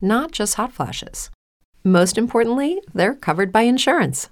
[0.00, 1.30] not just hot flashes.
[1.84, 4.28] Most importantly, they're covered by insurance.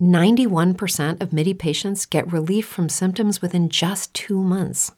[0.00, 4.92] 91% of MIDI patients get relief from symptoms within just two months.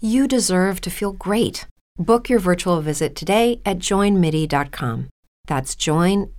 [0.00, 1.66] You deserve to feel great.
[1.98, 5.08] Book your virtual visit today at joinmidi.com.
[5.46, 6.32] That's joinmidi.com.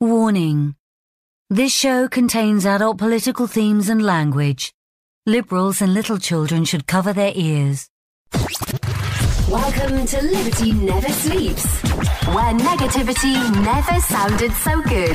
[0.00, 0.74] Warning.
[1.48, 4.72] This show contains adult political themes and language.
[5.26, 7.88] Liberals and little children should cover their ears.
[9.52, 11.66] Welcome to Liberty Never Sleeps,
[12.28, 15.14] where negativity never sounded so good.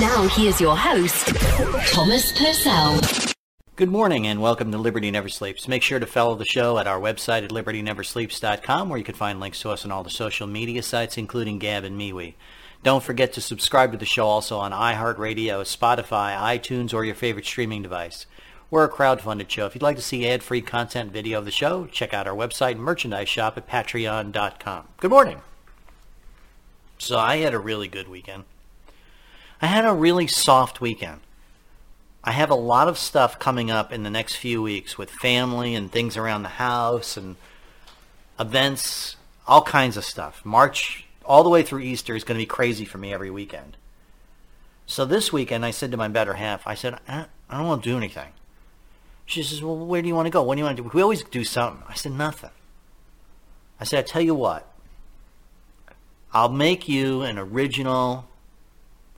[0.00, 1.28] Now, here's your host,
[1.92, 3.00] Thomas Purcell.
[3.76, 5.68] Good morning and welcome to Liberty Never Sleeps.
[5.68, 9.38] Make sure to follow the show at our website at libertyneversleeps.com where you can find
[9.38, 12.34] links to us on all the social media sites, including Gab and MeWe.
[12.82, 17.46] Don't forget to subscribe to the show also on iHeartRadio, Spotify, iTunes, or your favorite
[17.46, 18.26] streaming device.
[18.70, 19.64] We're a crowd-funded show.
[19.64, 22.72] If you'd like to see ad-free content video of the show, check out our website
[22.72, 24.88] and merchandise shop at patreon.com.
[24.98, 25.40] Good morning.
[26.98, 28.44] So I had a really good weekend.
[29.62, 31.20] I had a really soft weekend.
[32.22, 35.74] I have a lot of stuff coming up in the next few weeks with family
[35.74, 37.36] and things around the house and
[38.38, 39.16] events,
[39.46, 40.44] all kinds of stuff.
[40.44, 43.78] March all the way through Easter is going to be crazy for me every weekend.
[44.84, 47.90] So this weekend, I said to my better half, I said, I don't want to
[47.90, 48.28] do anything.
[49.28, 50.42] She says, well, where do you want to go?
[50.42, 50.90] What do you want to do?
[50.94, 51.84] We always do something.
[51.86, 52.50] I said, nothing.
[53.78, 54.66] I said, I tell you what.
[56.32, 58.26] I'll make you an original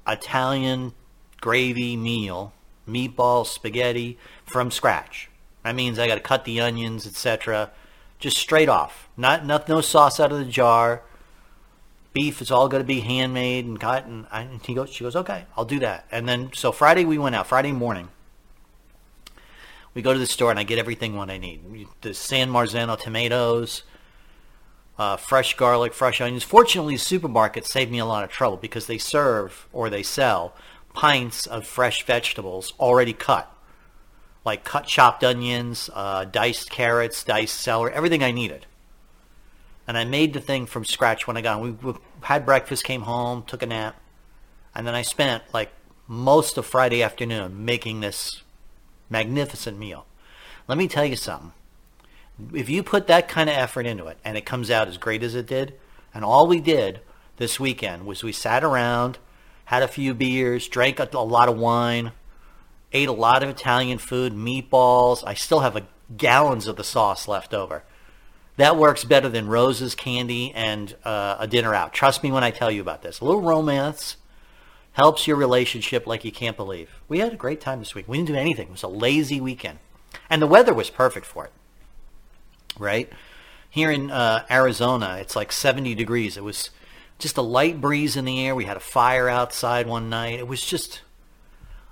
[0.07, 0.95] Italian
[1.41, 2.53] gravy meal,
[2.89, 5.31] meatball, spaghetti, from scratch.
[5.63, 7.71] That means I got to cut the onions, etc.
[8.19, 9.09] Just straight off.
[9.17, 11.03] Not, not no sauce out of the jar
[12.13, 14.07] beef is all going to be handmade and cut.
[14.07, 16.07] And, I, and he goes, she goes, okay, I'll do that.
[16.11, 17.47] And then so Friday we went out.
[17.47, 18.09] Friday morning,
[19.95, 21.89] we go to the store and I get everything what I need.
[22.01, 23.83] The San Marzano tomatoes,
[24.99, 26.45] uh, fresh garlic, fresh onions.
[26.45, 30.55] Fortunately, supermarkets saved me a lot of trouble because they serve or they sell
[30.95, 33.53] pints of fresh vegetables already cut,
[34.45, 38.67] like cut chopped onions, uh, diced carrots, diced celery, everything I needed
[39.91, 41.77] and I made the thing from scratch when I got home.
[41.83, 43.97] We, had breakfast, came home, took a nap,
[44.73, 45.73] and then I spent like
[46.07, 48.45] most of Friday afternoon making this
[49.11, 50.07] magnificent meal.
[50.67, 51.53] Let me tell you something.
[52.55, 55.23] If you put that kind of effort into it and it comes out as great
[55.23, 55.75] as it did,
[56.15, 57.01] and all we did
[57.37, 59.19] this weekend was we sat around,
[59.67, 62.13] had a few beers, drank a, a lot of wine,
[62.93, 65.23] ate a lot of Italian food, meatballs.
[65.27, 67.85] I still have a, gallons of the sauce left over.
[68.57, 71.93] That works better than roses, candy, and uh, a dinner out.
[71.93, 73.21] Trust me when I tell you about this.
[73.21, 74.17] A little romance
[74.93, 76.91] helps your relationship like you can't believe.
[77.09, 78.09] We had a great time this week.
[78.09, 78.69] We didn't do anything.
[78.69, 79.79] It was a lazy weekend.
[80.29, 81.53] And the weather was perfect for it.
[82.79, 83.11] Right?
[83.69, 86.37] Here in uh, Arizona, it's like 70 degrees.
[86.37, 86.71] It was
[87.19, 88.55] just a light breeze in the air.
[88.55, 90.39] We had a fire outside one night.
[90.39, 91.03] It was just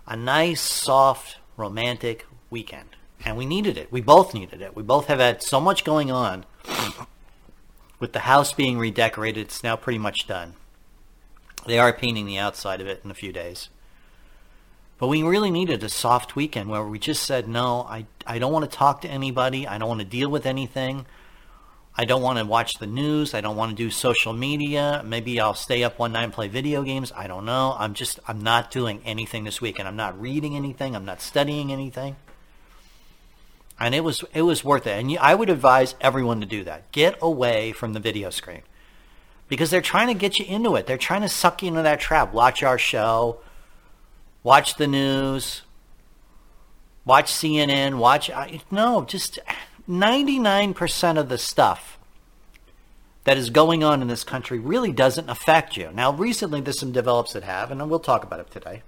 [0.07, 3.91] a nice, soft, romantic weekend and we needed it.
[3.91, 4.77] We both needed it.
[4.77, 6.45] We both have had so much going on.
[8.01, 10.55] With the house being redecorated, it's now pretty much done.
[11.69, 13.69] They are painting the outside of it in a few days.
[14.99, 18.53] But we really needed a soft weekend where we just said, no, I, I don't
[18.53, 19.67] want to talk to anybody.
[19.67, 21.07] I don't want to deal with anything.
[21.95, 23.35] I don't want to watch the news.
[23.35, 25.03] I don't want to do social media.
[25.05, 27.13] Maybe I'll stay up one night and play video games.
[27.15, 27.77] I don't know.
[27.79, 29.87] I'm just, I'm not doing anything this weekend.
[29.87, 30.97] I'm not reading anything.
[30.97, 32.17] I'm not studying anything
[33.81, 34.99] and it was it was worth it.
[34.99, 36.91] And I would advise everyone to do that.
[36.93, 38.63] Get away from the video screen.
[39.49, 40.87] Because they're trying to get you into it.
[40.87, 42.33] They're trying to suck you into that trap.
[42.33, 43.39] Watch our show,
[44.43, 45.63] watch the news,
[47.05, 48.31] watch CNN, watch.
[48.31, 49.39] Uh, no, just
[49.89, 51.99] 99% of the stuff
[53.25, 55.91] that is going on in this country really doesn't affect you.
[55.93, 58.83] Now, recently there's some develops that have, and we'll talk about it today.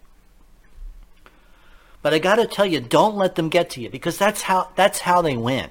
[2.03, 4.71] But I got to tell you, don't let them get to you because that's how
[4.75, 5.71] that's how they win.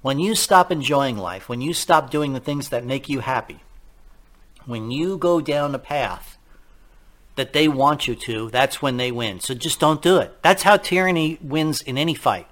[0.00, 3.60] When you stop enjoying life, when you stop doing the things that make you happy,
[4.66, 6.38] when you go down the path
[7.36, 9.40] that they want you to, that's when they win.
[9.40, 10.36] So just don't do it.
[10.42, 12.46] That's how tyranny wins in any fight.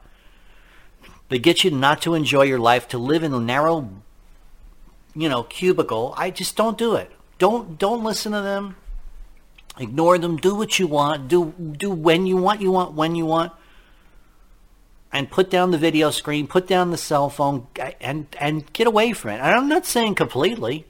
[1.28, 3.88] They get you not to enjoy your life, to live in a narrow,
[5.14, 6.14] you know, cubicle.
[6.16, 7.10] I just don't do it.
[7.38, 8.76] Don't don't listen to them.
[9.78, 10.36] Ignore them.
[10.36, 11.28] Do what you want.
[11.28, 12.60] Do do when you want.
[12.60, 13.52] You want when you want.
[15.10, 16.46] And put down the video screen.
[16.46, 17.66] Put down the cell phone.
[18.00, 19.40] And and get away from it.
[19.40, 20.86] And I'm not saying completely.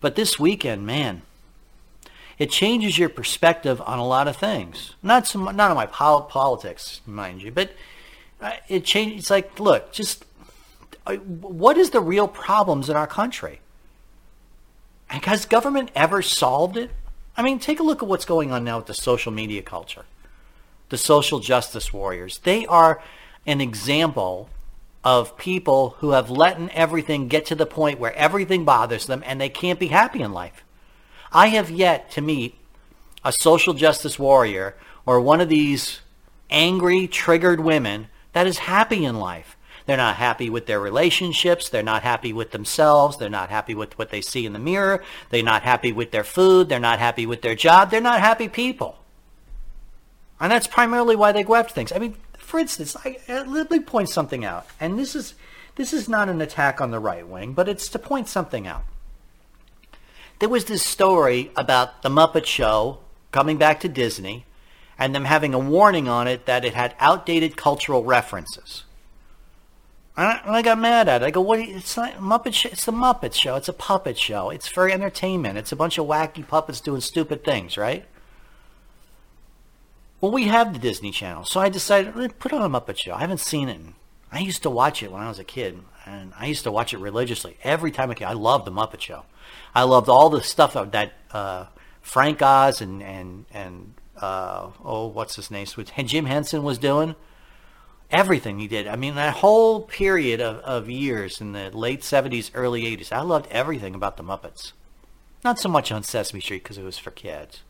[0.00, 1.22] But this weekend, man,
[2.38, 4.94] it changes your perspective on a lot of things.
[5.02, 7.72] Not some, not on my pol- politics, mind you, but
[8.40, 9.18] uh, it changes.
[9.18, 10.24] It's like, look, just
[11.06, 13.60] uh, what is the real problems in our country?
[15.08, 16.90] Has government ever solved it?
[17.36, 20.04] I mean, take a look at what's going on now with the social media culture,
[20.90, 22.38] the social justice warriors.
[22.38, 23.02] They are
[23.46, 24.50] an example
[25.04, 29.40] of people who have let everything get to the point where everything bothers them and
[29.40, 30.64] they can't be happy in life.
[31.32, 32.58] I have yet to meet
[33.24, 36.00] a social justice warrior or one of these
[36.50, 39.56] angry, triggered women that is happy in life.
[39.86, 41.70] They're not happy with their relationships.
[41.70, 43.16] They're not happy with themselves.
[43.16, 45.02] They're not happy with what they see in the mirror.
[45.30, 46.68] They're not happy with their food.
[46.68, 47.90] They're not happy with their job.
[47.90, 48.98] They're not happy people.
[50.40, 51.90] And that's primarily why they go after things.
[51.90, 52.16] I mean,
[52.48, 55.34] for instance, I, uh, let me point something out, and this is
[55.76, 58.84] this is not an attack on the right wing, but it's to point something out.
[60.38, 63.00] There was this story about the Muppet Show
[63.32, 64.46] coming back to Disney,
[64.98, 68.84] and them having a warning on it that it had outdated cultural references.
[70.16, 71.26] And I, got mad at it.
[71.26, 71.60] I go, "What?
[71.60, 72.70] It's not Muppet Show.
[72.70, 73.56] It's the Muppet Show.
[73.56, 74.48] It's a puppet show.
[74.48, 75.58] It's for entertainment.
[75.58, 78.06] It's a bunch of wacky puppets doing stupid things, right?"
[80.20, 83.14] Well, we have the Disney Channel, so I decided to put on a Muppet Show.
[83.14, 83.80] I haven't seen it.
[84.32, 86.92] I used to watch it when I was a kid, and I used to watch
[86.92, 88.26] it religiously every time I came.
[88.26, 89.26] I loved the Muppet Show.
[89.76, 91.66] I loved all the stuff that uh,
[92.02, 95.68] Frank Oz and and and uh, oh, what's his name?
[95.96, 97.14] And Jim Henson was doing
[98.10, 98.88] everything he did.
[98.88, 103.20] I mean, that whole period of, of years in the late '70s, early '80s, I
[103.20, 104.72] loved everything about the Muppets.
[105.44, 107.62] Not so much on Sesame Street because it was for kids.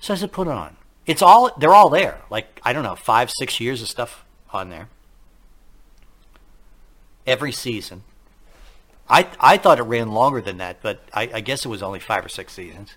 [0.00, 2.20] So I said, put it on it's all they're all there.
[2.30, 4.88] Like I don't know, five six years of stuff on there
[7.26, 8.02] every season.
[9.08, 12.00] I I thought it ran longer than that, but I, I guess it was only
[12.00, 12.96] five or six seasons.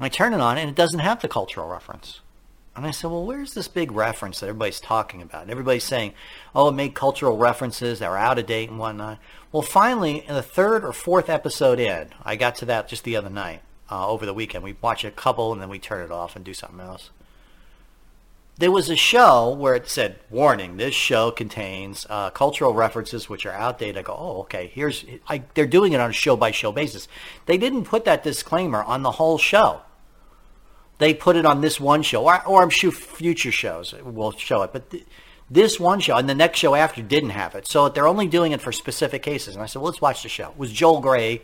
[0.00, 2.20] I turn it on and it doesn't have the cultural reference.
[2.76, 5.42] And I said, well, where's this big reference that everybody's talking about?
[5.42, 6.12] And everybody's saying,
[6.56, 9.20] oh, it made cultural references that were out of date and whatnot.
[9.52, 13.14] Well, finally, in the third or fourth episode in, I got to that just the
[13.14, 14.64] other night uh, over the weekend.
[14.64, 17.10] We watch a couple and then we turn it off and do something else.
[18.56, 23.44] There was a show where it said, "Warning: This show contains uh, cultural references which
[23.46, 24.70] are outdated." I go, "Oh, okay.
[24.72, 27.08] Here's I, they're doing it on a show by show basis.
[27.46, 29.82] They didn't put that disclaimer on the whole show.
[30.98, 34.62] They put it on this one show, or, or I'm sure future shows will show
[34.62, 35.04] it, but." Th-
[35.50, 37.66] this one show and the next show after didn't have it.
[37.66, 39.54] So they're only doing it for specific cases.
[39.54, 40.48] And I said, well, let's watch the show.
[40.48, 41.42] It was Joel Grey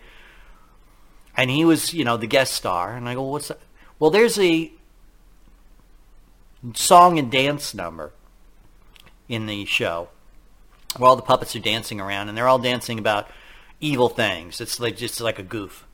[1.36, 2.96] and he was, you know, the guest star.
[2.96, 3.60] And I go, what's that?
[3.98, 4.72] Well, there's a
[6.74, 8.12] song and dance number
[9.28, 10.08] in the show
[10.96, 13.28] where all the puppets are dancing around, and they're all dancing about
[13.80, 14.60] evil things.
[14.60, 15.86] It's like just like a goof.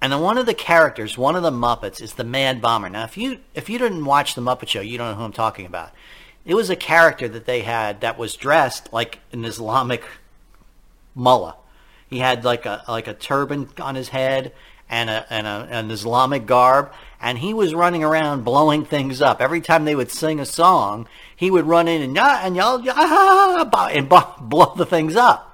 [0.00, 2.88] And then one of the characters, one of the Muppets, is the Mad Bomber.
[2.88, 5.32] Now, if you if you didn't watch the Muppet Show, you don't know who I'm
[5.32, 5.90] talking about.
[6.44, 10.04] It was a character that they had that was dressed like an Islamic
[11.14, 11.56] mullah.
[12.08, 14.52] He had like a like a turban on his head
[14.88, 19.40] and a and a, an Islamic garb, and he was running around blowing things up.
[19.40, 22.80] Every time they would sing a song, he would run in and yeah, and yell
[22.80, 23.62] yeah,
[23.92, 24.08] and
[24.48, 25.44] blow the things up.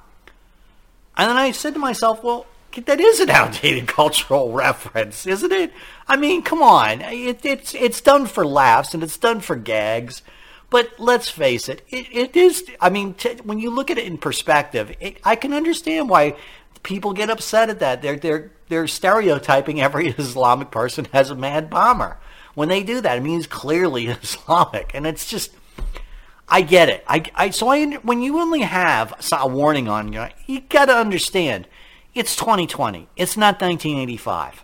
[1.16, 2.46] And then I said to myself, well,
[2.87, 5.73] that is an outdated cultural reference, isn't it?
[6.08, 10.23] I mean, come on, it, it's it's done for laughs and it's done for gags.
[10.71, 12.64] But let's face it, it, it is.
[12.80, 16.37] I mean, t- when you look at it in perspective, it, I can understand why
[16.83, 18.02] people get upset at that.
[18.02, 22.18] They're they're they're stereotyping every Islamic person as a mad bomber.
[22.54, 25.52] When they do that, it means clearly Islamic, and it's just.
[26.47, 27.02] I get it.
[27.09, 30.94] I, I so I when you only have a warning on you, you got to
[30.94, 31.66] understand.
[32.14, 33.09] It's 2020.
[33.16, 34.63] It's not 1985.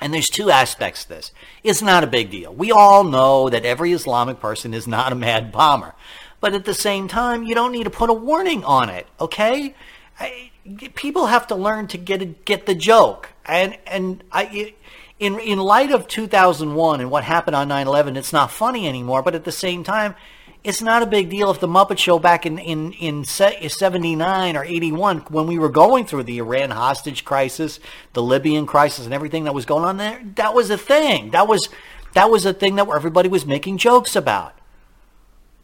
[0.00, 1.32] And there's two aspects to this.
[1.62, 2.54] It's not a big deal.
[2.54, 5.94] We all know that every Islamic person is not a mad bomber.
[6.40, 9.74] But at the same time, you don't need to put a warning on it, okay?
[10.18, 10.50] I,
[10.94, 13.30] people have to learn to get get the joke.
[13.44, 14.74] And and I
[15.18, 19.34] in in light of 2001 and what happened on 9/11, it's not funny anymore, but
[19.34, 20.14] at the same time,
[20.62, 24.64] it's not a big deal if the Muppet Show back in, in, in 79 or
[24.64, 27.80] 81, when we were going through the Iran hostage crisis,
[28.12, 31.30] the Libyan crisis, and everything that was going on there, that was a thing.
[31.30, 31.68] That was,
[32.12, 34.58] that was a thing that everybody was making jokes about.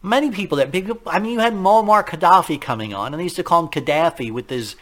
[0.01, 0.75] Many people that,
[1.05, 4.31] I mean, you had Muammar Gaddafi coming on, and they used to call him Gaddafi
[4.31, 4.75] with his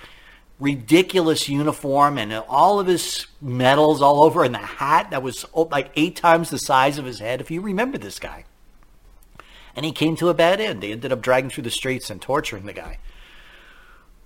[0.61, 5.63] ridiculous uniform and all of his medals all over, and the hat that was oh,
[5.63, 8.45] like eight times the size of his head, if you remember this guy
[9.75, 10.81] and he came to a bad end.
[10.81, 12.99] They ended up dragging through the streets and torturing the guy.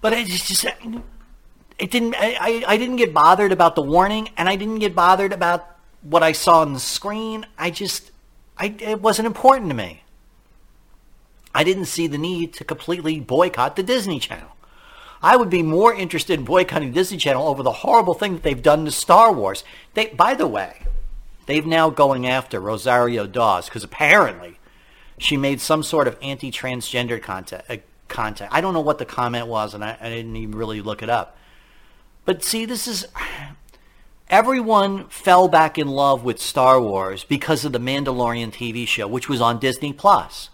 [0.02, 2.16] But it just it didn't.
[2.18, 6.24] I, I didn't get bothered about the warning, and I didn't get bothered about what
[6.24, 7.46] I saw on the screen.
[7.58, 8.12] I just,
[8.58, 10.04] I it wasn't important to me.
[11.54, 14.56] I didn't see the need to completely boycott the Disney Channel.
[15.22, 18.62] I would be more interested in boycotting Disney Channel over the horrible thing that they've
[18.62, 19.64] done to Star Wars.
[19.94, 20.84] They, by the way,
[21.46, 24.59] they've now going after Rosario Dawes because apparently
[25.20, 27.64] she made some sort of anti-transgender content.
[27.70, 28.50] Uh, content.
[28.52, 31.10] I don't know what the comment was, and I, I didn't even really look it
[31.10, 31.38] up.
[32.26, 33.08] But see, this is
[34.30, 39.30] everyone fell back in love with Star Wars because of the Mandalorian TV show, which
[39.30, 40.50] was on Disney Plus.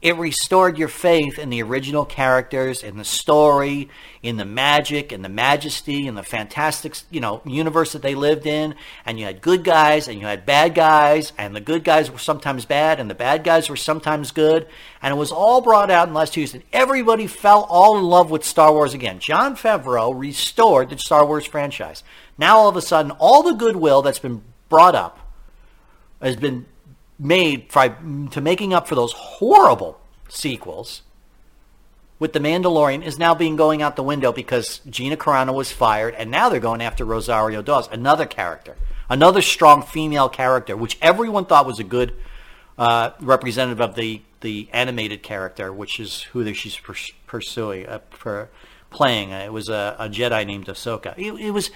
[0.00, 3.88] It restored your faith in the original characters, in the story,
[4.22, 8.46] in the magic, and the majesty, and the fantastic, you know, universe that they lived
[8.46, 8.76] in.
[9.04, 12.18] And you had good guys and you had bad guys, and the good guys were
[12.18, 14.68] sometimes bad, and the bad guys were sometimes good.
[15.02, 16.62] And it was all brought out in last Tuesday.
[16.72, 19.18] Everybody fell all in love with Star Wars again.
[19.18, 22.04] Jon Favreau restored the Star Wars franchise.
[22.38, 25.18] Now all of a sudden, all the goodwill that's been brought up
[26.22, 26.66] has been
[27.18, 31.02] made to making up for those horrible sequels
[32.18, 36.14] with The Mandalorian is now being going out the window because Gina Carano was fired,
[36.14, 38.76] and now they're going after Rosario Dawes, another character,
[39.08, 42.14] another strong female character, which everyone thought was a good
[42.76, 46.78] uh, representative of the the animated character, which is who she's
[47.26, 48.48] pursuing, uh, per,
[48.88, 49.30] playing.
[49.30, 51.12] It was a, a, Jedi named Ahsoka.
[51.18, 51.72] It, it was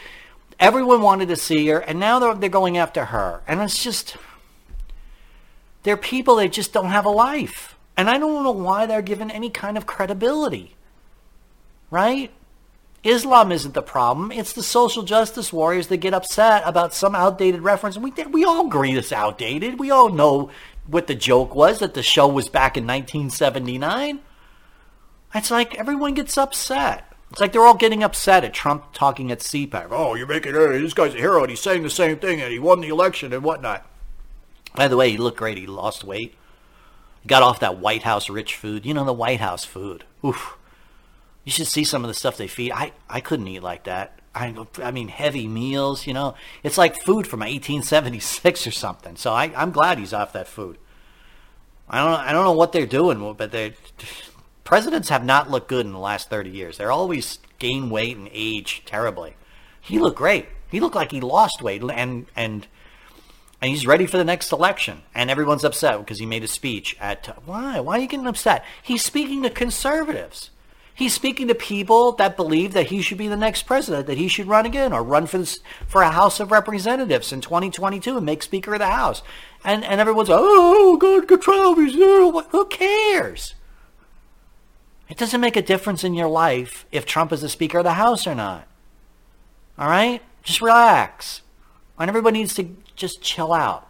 [0.60, 4.16] everyone wanted to see her, and now they're they're going after her, and it's just
[5.82, 7.76] they're people that just don't have a life.
[7.96, 10.76] And I don't know why they're given any kind of credibility.
[11.90, 12.30] Right?
[13.04, 14.30] Islam isn't the problem.
[14.30, 17.98] It's the social justice warriors that get upset about some outdated reference.
[17.98, 19.80] We, we all agree it's outdated.
[19.80, 20.50] We all know
[20.86, 24.20] what the joke was, that the show was back in 1979.
[25.34, 27.12] It's like everyone gets upset.
[27.30, 29.88] It's like they're all getting upset at Trump talking at CPAC.
[29.90, 30.80] Oh, you're making it.
[30.80, 33.32] This guy's a hero, and he's saying the same thing, and he won the election
[33.32, 33.86] and whatnot.
[34.74, 35.58] By the way, he looked great.
[35.58, 36.34] He lost weight.
[37.26, 38.86] Got off that White House rich food.
[38.86, 40.04] You know, the White House food.
[40.24, 40.56] Oof.
[41.44, 42.72] You should see some of the stuff they feed.
[42.72, 44.18] I, I couldn't eat like that.
[44.34, 46.34] I, I mean, heavy meals, you know.
[46.62, 49.16] It's like food from 1876 or something.
[49.16, 50.78] So I, I'm glad he's off that food.
[51.88, 53.74] I don't, I don't know what they're doing, but they
[54.64, 56.78] presidents have not looked good in the last 30 years.
[56.78, 59.34] They're always gain weight and age terribly.
[59.80, 60.46] He looked great.
[60.70, 62.66] He looked like he lost weight and, and–
[63.62, 65.02] and he's ready for the next election.
[65.14, 67.78] And everyone's upset because he made a speech at why?
[67.78, 68.64] Why are you getting upset?
[68.82, 70.50] He's speaking to conservatives.
[70.92, 74.26] He's speaking to people that believe that he should be the next president, that he
[74.26, 78.26] should run again or run for this, for a House of Representatives in 2022 and
[78.26, 79.22] make Speaker of the House.
[79.64, 83.54] And and everyone's oh God, control he's Who cares?
[85.08, 87.92] It doesn't make a difference in your life if Trump is the Speaker of the
[87.92, 88.66] House or not.
[89.78, 91.42] All right, just relax.
[91.98, 93.88] And everybody needs to just chill out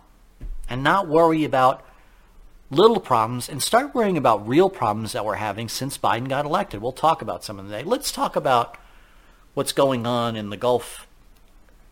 [0.69, 1.85] and not worry about
[2.71, 6.81] little problems and start worrying about real problems that we're having since Biden got elected.
[6.81, 7.89] We'll talk about some of them today.
[7.89, 8.79] Let's talk about
[9.55, 11.07] what's going on in the Gulf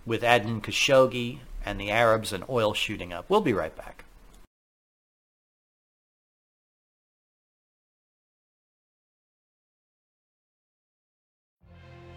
[0.07, 3.26] with Adnan Khashoggi and the Arabs and oil shooting up.
[3.29, 4.05] We'll be right back.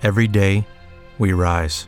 [0.01, 0.65] Every day,
[1.17, 1.88] we rise,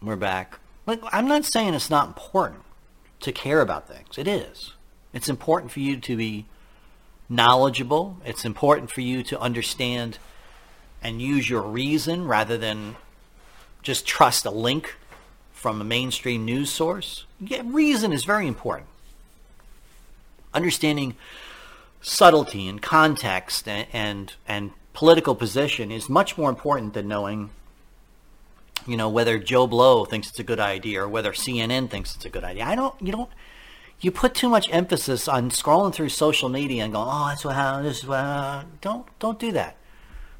[0.00, 0.60] We're back.
[0.86, 2.62] Like, I'm not saying it's not important
[3.20, 4.16] to care about things.
[4.16, 4.74] It is.
[5.12, 6.46] It's important for you to be
[7.28, 8.16] knowledgeable.
[8.24, 10.18] It's important for you to understand
[11.02, 12.96] and use your reason rather than
[13.82, 14.94] just trust a link
[15.52, 17.24] from a mainstream news source.
[17.40, 18.88] Yeah, reason is very important.
[20.54, 21.16] Understanding
[22.00, 27.50] subtlety and context and, and, and political position is much more important than knowing
[28.86, 32.24] you know whether Joe Blow thinks it's a good idea or whether CNN thinks it's
[32.24, 32.64] a good idea.
[32.64, 32.94] I don't.
[33.00, 33.30] You don't.
[34.00, 37.54] You put too much emphasis on scrolling through social media and going, "Oh, that's what
[37.54, 38.64] how this is what." How.
[38.80, 39.76] Don't don't do that.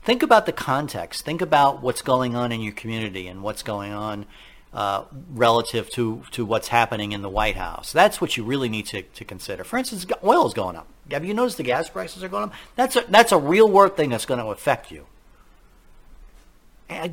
[0.02, 1.24] Think about the context.
[1.24, 4.26] Think about what's going on in your community and what's going on
[4.72, 7.92] uh, relative to to what's happening in the White House.
[7.92, 9.64] That's what you really need to, to consider.
[9.64, 10.86] For instance, oil is going up.
[11.10, 12.54] Have you noticed the gas prices are going up?
[12.76, 15.06] That's a, that's a real world thing that's going to affect you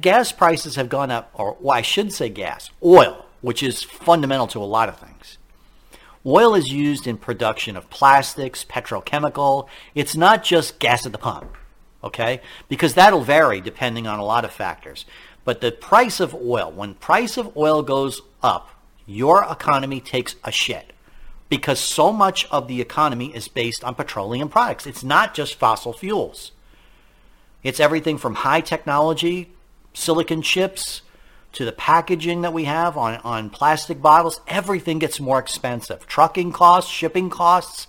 [0.01, 4.47] gas prices have gone up, or well, I should say gas, oil, which is fundamental
[4.47, 5.37] to a lot of things.
[6.25, 9.67] Oil is used in production of plastics, petrochemical.
[9.93, 11.55] It's not just gas at the pump,
[12.03, 12.41] okay?
[12.67, 15.05] Because that'll vary depending on a lot of factors.
[15.43, 18.71] But the price of oil, when price of oil goes up,
[19.05, 20.93] your economy takes a shit
[21.47, 24.87] because so much of the economy is based on petroleum products.
[24.87, 26.51] It's not just fossil fuels.
[27.61, 29.54] It's everything from high technology
[29.95, 31.01] silicon chips
[31.53, 36.05] to the packaging that we have on, on plastic bottles, everything gets more expensive.
[36.05, 37.87] Trucking costs, shipping costs.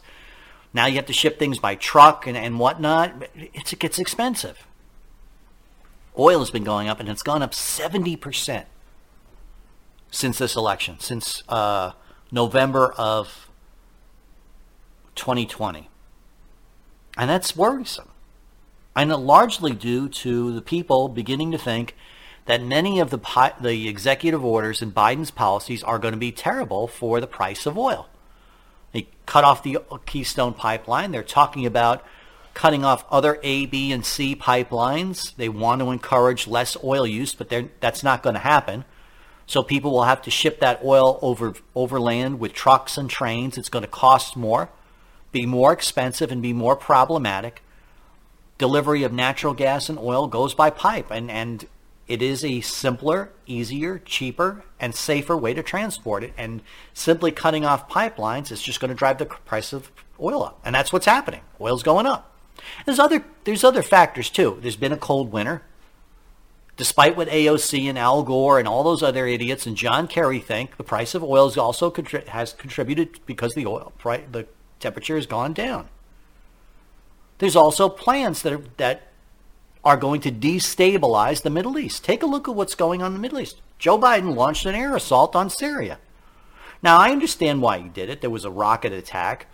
[0.72, 3.28] Now you have to ship things by truck and, and whatnot.
[3.34, 4.66] It's, it gets expensive.
[6.16, 8.64] Oil has been going up, and it's gone up 70%
[10.10, 11.92] since this election, since uh,
[12.30, 13.50] November of
[15.16, 15.90] 2020.
[17.18, 18.10] And that's worrisome
[18.96, 21.94] and largely due to the people beginning to think
[22.46, 26.88] that many of the, the executive orders and Biden's policies are going to be terrible
[26.88, 28.08] for the price of oil.
[28.92, 31.10] They cut off the Keystone pipeline.
[31.10, 32.04] They're talking about
[32.54, 35.36] cutting off other A, B, and C pipelines.
[35.36, 38.86] They want to encourage less oil use, but that's not going to happen.
[39.46, 43.58] So people will have to ship that oil over overland with trucks and trains.
[43.58, 44.70] It's going to cost more,
[45.32, 47.62] be more expensive, and be more problematic
[48.58, 51.66] delivery of natural gas and oil goes by pipe, and, and
[52.08, 56.32] it is a simpler, easier, cheaper, and safer way to transport it.
[56.36, 56.62] And
[56.94, 59.90] simply cutting off pipelines is just going to drive the price of
[60.20, 61.40] oil up, and that's what's happening.
[61.60, 62.32] Oil's going up.
[62.84, 64.58] There's other there's other factors too.
[64.60, 65.62] There's been a cold winter.
[66.76, 70.76] Despite what AOC and Al Gore and all those other idiots and John Kerry think,
[70.76, 74.46] the price of oil also contri- has contributed because the oil the
[74.78, 75.88] temperature has gone down.
[77.38, 79.08] There's also plans that are, that
[79.84, 82.04] are going to destabilize the Middle East.
[82.04, 83.60] Take a look at what's going on in the Middle East.
[83.78, 85.98] Joe Biden launched an air assault on Syria.
[86.82, 88.20] Now, I understand why he did it.
[88.20, 89.46] There was a rocket attack.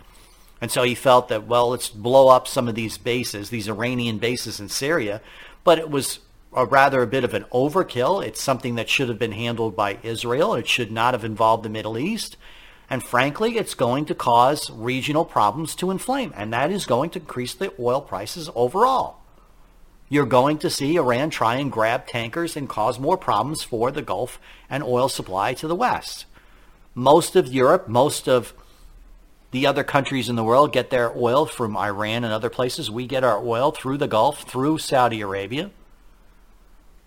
[0.61, 4.17] And so he felt that, well, let's blow up some of these bases, these Iranian
[4.17, 5.21] bases in Syria.
[5.63, 6.19] But it was
[6.55, 8.25] a rather a bit of an overkill.
[8.25, 10.53] It's something that should have been handled by Israel.
[10.53, 12.37] It should not have involved the Middle East.
[12.89, 17.19] And frankly, it's going to cause regional problems to inflame, and that is going to
[17.19, 19.17] increase the oil prices overall.
[20.09, 24.01] You're going to see Iran try and grab tankers and cause more problems for the
[24.01, 26.25] Gulf and oil supply to the West.
[26.93, 28.53] Most of Europe, most of
[29.49, 32.91] the other countries in the world get their oil from Iran and other places.
[32.91, 35.71] We get our oil through the Gulf, through Saudi Arabia.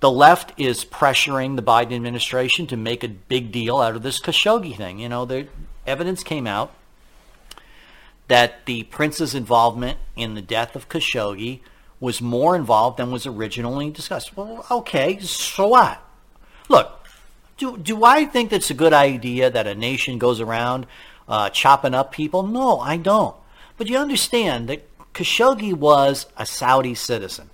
[0.00, 4.20] The left is pressuring the Biden administration to make a big deal out of this
[4.20, 4.98] Khashoggi thing.
[4.98, 5.48] You know, the
[5.86, 6.74] evidence came out
[8.28, 11.60] that the prince's involvement in the death of Khashoggi
[11.98, 14.36] was more involved than was originally discussed.
[14.36, 16.02] Well, okay, so what?
[16.68, 17.06] Look,
[17.56, 20.86] do, do I think that's a good idea that a nation goes around
[21.26, 22.42] uh, chopping up people?
[22.42, 23.34] No, I don't.
[23.78, 27.48] But you understand that Khashoggi was a Saudi citizen.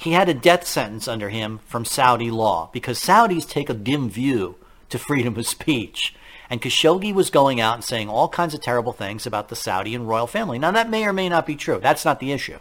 [0.00, 4.08] He had a death sentence under him from Saudi law because Saudis take a dim
[4.08, 4.56] view
[4.88, 6.14] to freedom of speech.
[6.48, 9.94] And Khashoggi was going out and saying all kinds of terrible things about the Saudi
[9.94, 10.58] and royal family.
[10.58, 11.80] Now, that may or may not be true.
[11.82, 12.56] That's not the issue.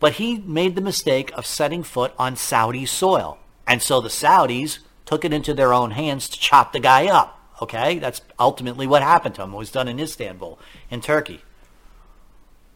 [0.00, 3.38] But he made the mistake of setting foot on Saudi soil.
[3.66, 7.40] And so the Saudis took it into their own hands to chop the guy up.
[7.62, 7.98] Okay?
[7.98, 9.54] That's ultimately what happened to him.
[9.54, 10.58] It was done in Istanbul,
[10.90, 11.40] in Turkey.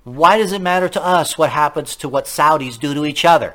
[0.04, 3.54] Why does it matter to us what happens to what Saudis do to each other?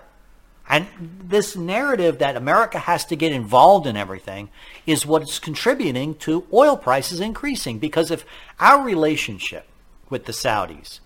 [0.67, 4.49] And this narrative that America has to get involved in everything
[4.85, 7.77] is what's contributing to oil prices increasing.
[7.77, 8.25] Because if
[8.59, 9.67] our relationship
[10.09, 10.99] with the Saudis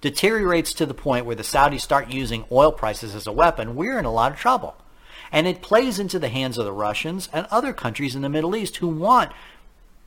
[0.00, 3.98] deteriorates to the point where the Saudis start using oil prices as a weapon, we're
[3.98, 4.76] in a lot of trouble.
[5.30, 8.56] And it plays into the hands of the Russians and other countries in the Middle
[8.56, 9.32] East who want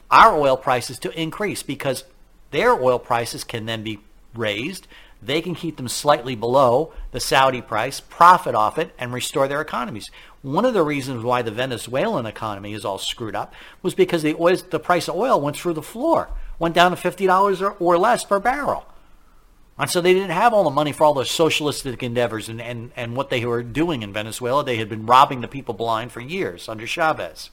[0.09, 2.05] our oil prices to increase because
[2.51, 3.99] their oil prices can then be
[4.37, 4.87] raised
[5.25, 9.61] they can keep them slightly below the Saudi price, profit off it, and restore their
[9.61, 10.11] economies.
[10.41, 14.35] One of the reasons why the Venezuelan economy is all screwed up was because the,
[14.35, 17.97] oil, the price of oil went through the floor, went down to $50 or, or
[17.97, 18.85] less per barrel.
[19.77, 22.91] And so they didn't have all the money for all those socialistic endeavors and, and,
[22.95, 24.63] and what they were doing in Venezuela.
[24.63, 27.49] They had been robbing the people blind for years under Chavez.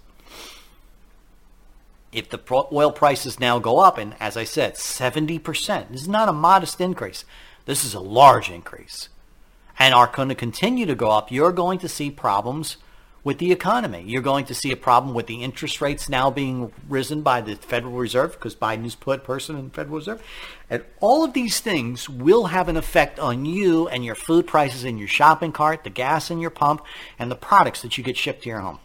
[2.13, 2.41] If the
[2.73, 6.81] oil prices now go up, and as I said, 70%, this is not a modest
[6.81, 7.25] increase.
[7.65, 9.09] This is a large increase
[9.79, 12.77] and are going to continue to go up, you're going to see problems
[13.25, 14.03] with the economy.
[14.05, 17.55] You're going to see a problem with the interest rates now being risen by the
[17.55, 20.23] Federal Reserve because Biden is put person in the Federal Reserve.
[20.69, 24.85] And all of these things will have an effect on you and your food prices
[24.85, 26.85] in your shopping cart, the gas in your pump,
[27.19, 28.79] and the products that you get shipped to your home.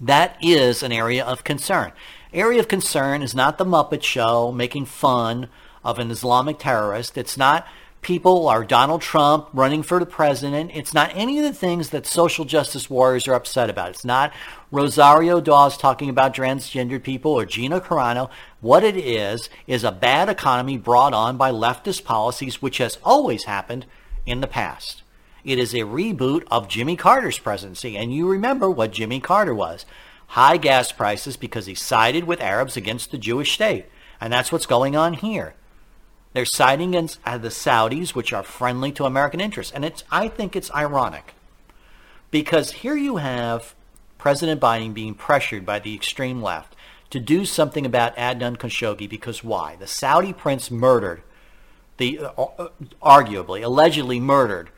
[0.00, 1.92] That is an area of concern.
[2.32, 5.48] Area of concern is not the Muppet Show making fun
[5.84, 7.16] of an Islamic terrorist.
[7.16, 7.66] It's not
[8.02, 10.70] people or Donald Trump running for the president.
[10.74, 13.90] It's not any of the things that social justice warriors are upset about.
[13.90, 14.32] It's not
[14.70, 18.28] Rosario Dawes talking about transgendered people or Gina Carano.
[18.60, 23.44] What it is, is a bad economy brought on by leftist policies, which has always
[23.44, 23.86] happened
[24.26, 25.02] in the past.
[25.46, 27.96] It is a reboot of Jimmy Carter's presidency.
[27.96, 29.86] And you remember what Jimmy Carter was.
[30.26, 33.86] High gas prices because he sided with Arabs against the Jewish state.
[34.20, 35.54] And that's what's going on here.
[36.32, 39.72] They're siding against uh, the Saudis, which are friendly to American interests.
[39.72, 41.34] And it's, I think it's ironic
[42.32, 43.76] because here you have
[44.18, 46.74] President Biden being pressured by the extreme left
[47.10, 49.76] to do something about Adnan Khashoggi because why?
[49.76, 51.22] The Saudi prince murdered,
[51.98, 52.68] the uh, uh
[53.00, 54.70] arguably, allegedly murdered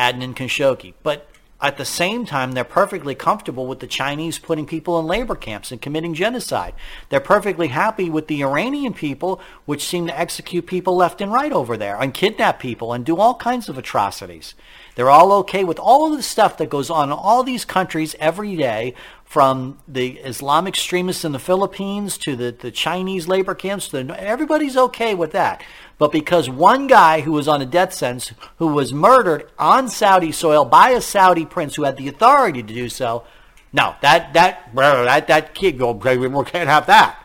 [0.00, 0.94] Adnan Khashoggi.
[1.02, 1.26] But
[1.62, 5.70] at the same time, they're perfectly comfortable with the Chinese putting people in labor camps
[5.70, 6.72] and committing genocide.
[7.10, 11.52] They're perfectly happy with the Iranian people, which seem to execute people left and right
[11.52, 14.54] over there and kidnap people and do all kinds of atrocities.
[14.94, 18.16] They're all okay with all of the stuff that goes on in all these countries
[18.18, 18.94] every day,
[19.30, 23.86] from the Islamic extremists in the Philippines to the, the Chinese labor camps.
[23.90, 25.62] To everybody's okay with that.
[26.00, 30.32] But because one guy who was on a death sentence, who was murdered on Saudi
[30.32, 33.24] soil by a Saudi prince who had the authority to do so,
[33.70, 37.18] no, that that that that kid can't have that.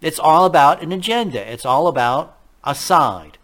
[0.00, 1.52] It's all about an agenda.
[1.52, 3.36] It's all about a side,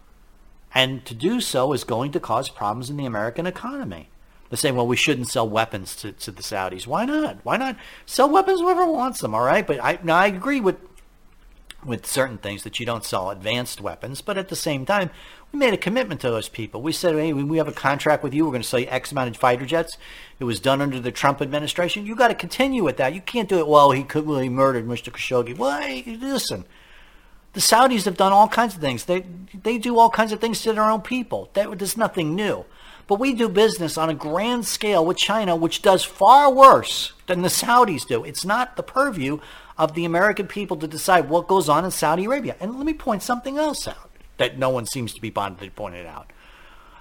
[0.73, 4.07] and to do so is going to cause problems in the American economy.
[4.49, 6.87] They're saying, well, we shouldn't sell weapons to, to the Saudis.
[6.87, 7.39] Why not?
[7.43, 9.35] Why not sell weapons whoever wants them?
[9.35, 10.77] All right, but I I agree with
[11.85, 15.09] with certain things that you don't sell advanced weapons, but at the same time,
[15.51, 16.81] we made a commitment to those people.
[16.81, 18.45] We said, hey, we have a contract with you.
[18.45, 19.97] We're going to sell you X amount of fighter jets.
[20.39, 22.05] It was done under the Trump administration.
[22.05, 23.13] You got to continue with that.
[23.13, 23.67] You can't do it.
[23.67, 25.11] Well, he could he murdered Mr.
[25.11, 25.57] Khashoggi.
[25.57, 26.65] Well, hey, listen,
[27.53, 29.05] the Saudis have done all kinds of things.
[29.05, 31.49] They they do all kinds of things to their own people.
[31.53, 32.65] That, there's nothing new.
[33.05, 37.41] But we do business on a grand scale with China, which does far worse than
[37.41, 38.23] the Saudis do.
[38.23, 39.39] It's not the purview
[39.77, 42.55] of the American people to decide what goes on in Saudi Arabia.
[42.59, 46.31] And let me point something else out that no one seems to be pointed out.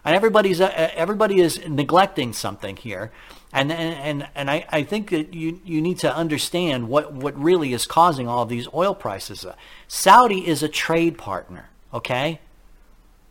[0.04, 3.12] And everybody's uh, everybody is neglecting something here,
[3.52, 7.72] and and and I, I think that you you need to understand what what really
[7.72, 9.46] is causing all these oil prices.
[9.86, 12.40] Saudi is a trade partner, okay?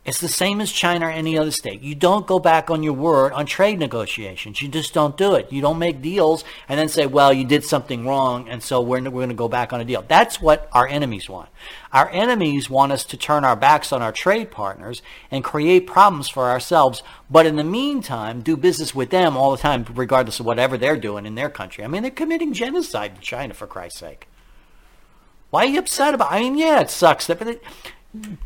[0.04, 1.80] It's the same as China or any other state.
[1.80, 4.60] You don't go back on your word on trade negotiations.
[4.60, 5.52] You just don't do it.
[5.52, 9.00] You don't make deals and then say, well, you did something wrong, and so we're,
[9.02, 10.04] we're going to go back on a deal.
[10.08, 11.50] That's what our enemies want.
[11.92, 16.28] Our enemies want us to turn our backs on our trade partners and create problems
[16.28, 20.46] for ourselves, but in the meantime, do business with them all the time, regardless of
[20.46, 21.84] whatever they're doing in their country.
[21.84, 24.26] I mean, they're committing genocide in China, for Christ's sake.
[25.50, 26.32] Why are you upset about?
[26.32, 27.28] I mean, yeah, it sucks.
[27.28, 27.60] But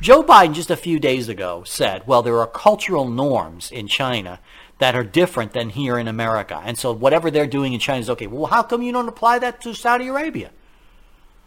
[0.00, 4.38] Joe Biden just a few days ago said, well, there are cultural norms in China
[4.79, 6.62] that are different than here in America.
[6.64, 8.29] And so whatever they're doing in China is okay.
[8.29, 10.50] Well, how come you don't apply that to Saudi Arabia?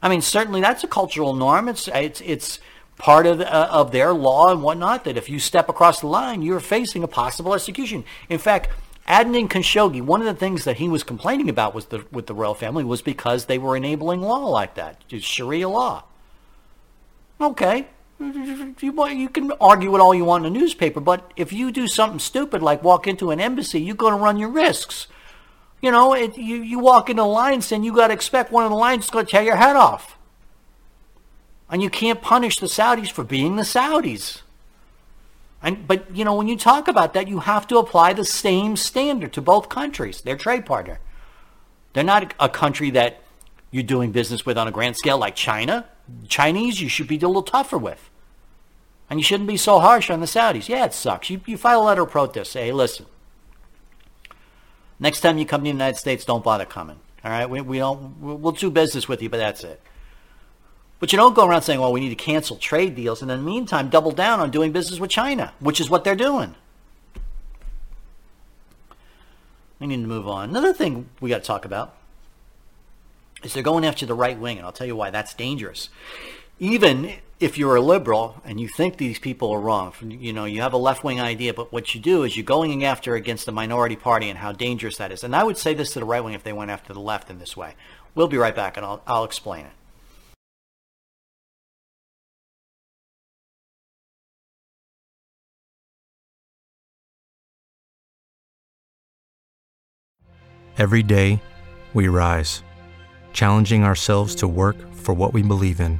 [0.02, 1.70] I mean, certainly that's a cultural norm.
[1.70, 2.60] It's it's it's
[2.98, 6.42] part of uh, of their law and whatnot that if you step across the line,
[6.42, 8.04] you're facing a possible execution.
[8.30, 8.70] In fact,
[9.08, 12.34] Adnan Khashoggi, one of the things that he was complaining about was the, with the
[12.34, 16.04] royal family was because they were enabling law like that, Sharia law.
[17.42, 17.88] Okay,
[18.20, 21.88] you, you can argue it all you want in a newspaper, but if you do
[21.88, 25.08] something stupid like walk into an embassy, you're going to run your risks.
[25.82, 28.66] You know, it, you, you walk into a lion's den, you got to expect one
[28.66, 30.18] of the lions is going to tear your head off.
[31.70, 34.42] And you can't punish the Saudis for being the Saudis.
[35.62, 38.76] And, but, you know, when you talk about that, you have to apply the same
[38.76, 41.00] standard to both countries, their trade partner.
[41.94, 43.22] They're not a country that
[43.72, 45.86] you're doing business with on a grand scale like China.
[46.28, 48.09] Chinese, you should be a little tougher with.
[49.10, 50.70] And you shouldn't be so harsh on the Saudis.
[50.70, 51.30] Yeah, it sucks.
[51.30, 52.52] You, you file a letter of protest.
[52.52, 53.08] Say, hey, listen,
[55.00, 57.00] next time you come to the United States, don't bother coming.
[57.26, 57.50] All right?
[57.50, 59.82] We, we don't, we'll do business with you, but that's it.
[61.00, 63.40] But you don't go around saying, well, we need to cancel trade deals, and in
[63.40, 66.56] the meantime, double down on doing business with China, which is what they're doing.
[69.80, 70.50] We need to move on.
[70.50, 71.96] Another thing we got to talk about
[73.44, 75.90] is they're going after the right wing, and I'll tell you why that's dangerous.
[76.60, 80.62] Even if you're a liberal and you think these people are wrong, you know, you
[80.62, 83.52] have a left wing idea, but what you do is you're going after against the
[83.52, 85.24] minority party and how dangerous that is.
[85.24, 87.30] And I would say this to the right wing if they went after the left
[87.30, 87.76] in this way.
[88.14, 89.72] We'll be right back, and I'll, I'll explain it.
[100.78, 101.42] Every day,
[101.94, 102.64] we rise,
[103.32, 106.00] challenging ourselves to work for what we believe in.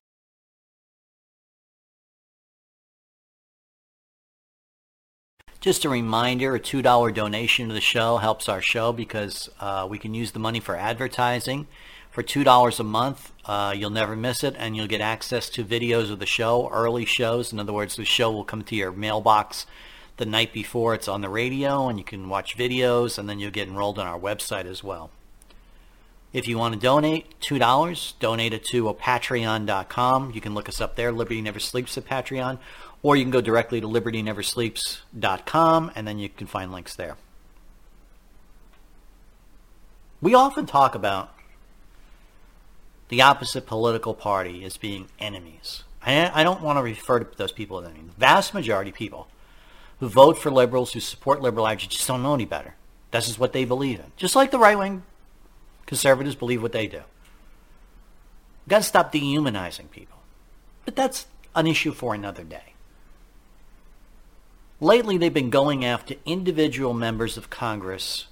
[5.61, 9.99] Just a reminder, a $2 donation to the show helps our show because uh, we
[9.99, 11.67] can use the money for advertising.
[12.09, 16.09] For $2 a month, uh, you'll never miss it, and you'll get access to videos
[16.09, 17.53] of the show, early shows.
[17.53, 19.67] In other words, the show will come to your mailbox
[20.17, 23.51] the night before it's on the radio, and you can watch videos, and then you'll
[23.51, 25.11] get enrolled on our website as well.
[26.33, 30.31] If you want to donate $2, donate it to patreon.com.
[30.31, 31.11] You can look us up there.
[31.11, 32.57] Liberty Never Sleeps at Patreon
[33.03, 37.17] or you can go directly to libertyneversleeps.com and then you can find links there.
[40.21, 41.33] We often talk about
[43.09, 45.83] the opposite political party as being enemies.
[46.03, 48.11] I, don't want to refer to those people as enemies.
[48.15, 49.27] The vast majority of people
[49.99, 52.75] who vote for liberals, who support liberal action, just don't know any better.
[53.11, 54.11] This is what they believe in.
[54.17, 55.03] Just like the right wing
[55.85, 57.01] conservatives believe what they do.
[58.65, 60.17] We've got to stop dehumanizing people.
[60.85, 62.70] But that's an issue for another day.
[64.81, 68.25] Lately, they've been going after individual members of Congress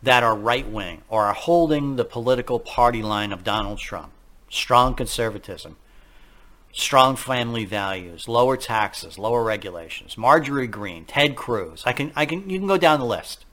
[0.00, 4.12] that are right wing or are holding the political party line of Donald Trump.
[4.48, 5.76] Strong conservatism,
[6.72, 10.16] strong family values, lower taxes, lower regulations.
[10.16, 11.82] Marjorie Greene, Ted Cruz.
[11.84, 13.44] I can, I can, you can go down the list.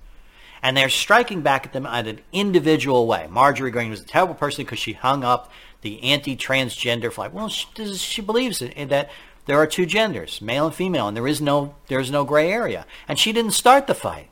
[0.61, 3.27] And they're striking back at them in an individual way.
[3.29, 7.33] Marjorie Greene was a terrible person because she hung up the anti-transgender flag.
[7.33, 9.09] Well, she, she believes that
[9.45, 12.51] there are two genders, male and female, and there is no there is no gray
[12.51, 12.85] area.
[13.07, 14.29] And she didn't start the fight.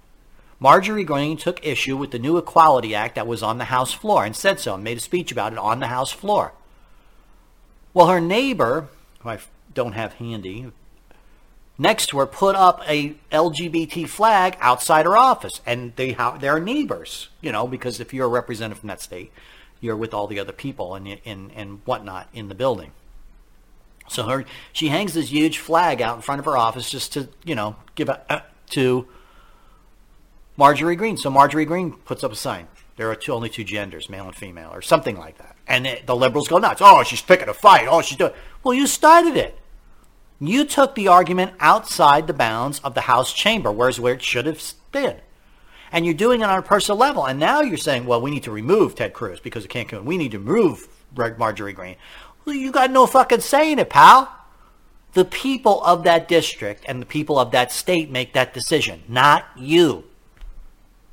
[0.59, 4.23] Marjorie Greene took issue with the new Equality Act that was on the House floor
[4.23, 6.53] and said so and made a speech about it on the House floor.
[7.93, 8.87] Well, her neighbor,
[9.19, 9.39] who I
[9.73, 10.71] don't have handy,
[11.77, 17.29] next to her put up a LGBT flag outside her office, and they they're neighbors,
[17.41, 19.31] you know, because if you're a representative from that state,
[19.79, 22.91] you're with all the other people and and and whatnot in the building.
[24.07, 27.29] So her, she hangs this huge flag out in front of her office just to,
[27.43, 29.07] you know, give a, to
[30.57, 31.17] Marjorie Greene.
[31.17, 32.67] So Marjorie Greene puts up a sign.
[32.95, 35.55] There are two, only two genders, male and female, or something like that.
[35.67, 36.81] And the, the liberals go nuts.
[36.83, 37.87] Oh, she's picking a fight.
[37.89, 38.33] Oh, she's doing.
[38.63, 39.57] Well, you started it.
[40.39, 44.45] You took the argument outside the bounds of the House chamber, whereas where it should
[44.45, 44.61] have
[44.91, 45.17] been.
[45.91, 47.25] And you're doing it on a personal level.
[47.25, 50.05] And now you're saying, well, we need to remove Ted Cruz because it can't come.
[50.05, 51.95] We need to remove Marjorie Greene.
[52.45, 54.29] Well, you got no fucking say in it, pal.
[55.13, 59.45] The people of that district and the people of that state make that decision, not
[59.55, 60.05] you.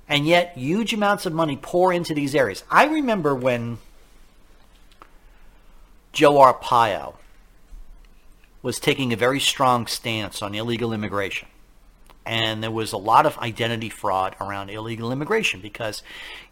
[0.08, 2.64] And yet, huge amounts of money pour into these areas.
[2.70, 3.78] I remember when
[6.12, 7.14] Joe Arpaio
[8.62, 11.48] was taking a very strong stance on illegal immigration.
[12.30, 16.00] And there was a lot of identity fraud around illegal immigration because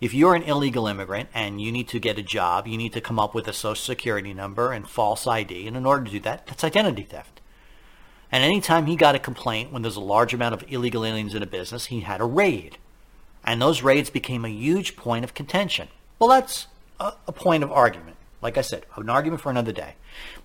[0.01, 3.01] if you're an illegal immigrant and you need to get a job, you need to
[3.01, 5.69] come up with a social security number and false ID.
[5.69, 7.41] And in order to do that, that's identity theft.
[8.33, 11.45] And anytime he got a complaint when there's a large amount of illegal aliens in
[11.45, 12.79] a business, he had a raid.
[13.45, 15.87] And those raids became a huge point of contention.
[16.19, 16.67] Well, that's
[16.99, 18.17] a, a point of argument.
[18.43, 19.95] Like I said, an argument for another day.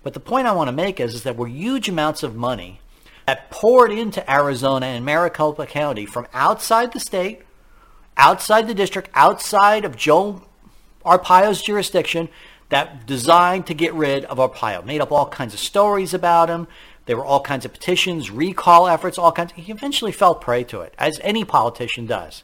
[0.04, 2.78] But the point I want to make is, is that we're huge amounts of money
[3.26, 7.42] that poured into Arizona and Maricopa County from outside the state,
[8.16, 10.42] outside the district, outside of Joe
[11.04, 12.28] Arpaio's jurisdiction
[12.68, 14.84] that designed to get rid of Arpaio.
[14.84, 16.66] Made up all kinds of stories about him.
[17.06, 19.52] There were all kinds of petitions, recall efforts, all kinds.
[19.52, 22.42] He eventually fell prey to it, as any politician does.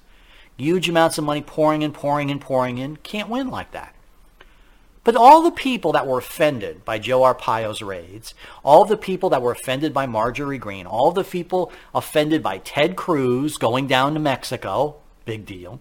[0.56, 2.96] Huge amounts of money pouring and pouring and pouring in.
[2.98, 3.94] Can't win like that.
[5.02, 9.40] But all the people that were offended by Joe Arpaio's raids, all the people that
[9.40, 14.20] were offended by Marjorie Greene, all the people offended by Ted Cruz going down to
[14.20, 15.80] Mexico, big deal,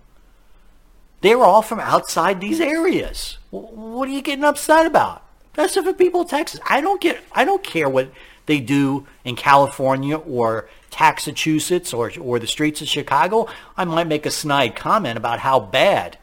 [1.21, 3.37] they were all from outside these areas.
[3.49, 5.23] What are you getting upset about?
[5.53, 6.61] That's the people of Texas.
[6.67, 7.19] I don't get.
[7.33, 8.11] I don't care what
[8.45, 13.47] they do in California or Massachusetts or or the streets of Chicago.
[13.75, 16.17] I might make a snide comment about how bad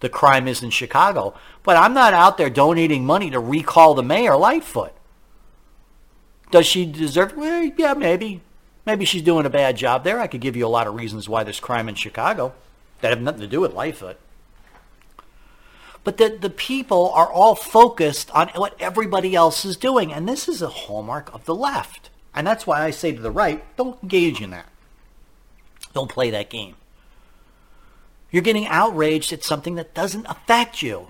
[0.00, 1.34] the crime is in Chicago.
[1.62, 4.92] But I'm not out there donating money to recall the mayor, Lightfoot.
[6.50, 7.36] Does she deserve?
[7.36, 8.40] Well, yeah, maybe.
[8.86, 10.18] Maybe she's doing a bad job there.
[10.18, 12.54] I could give you a lot of reasons why there's crime in Chicago
[13.00, 14.18] that have nothing to do with Lightfoot.
[16.02, 20.12] But the, the people are all focused on what everybody else is doing.
[20.12, 22.08] And this is a hallmark of the left.
[22.34, 24.66] And that's why I say to the right, don't engage in that.
[25.92, 26.76] Don't play that game.
[28.30, 31.08] You're getting outraged at something that doesn't affect you.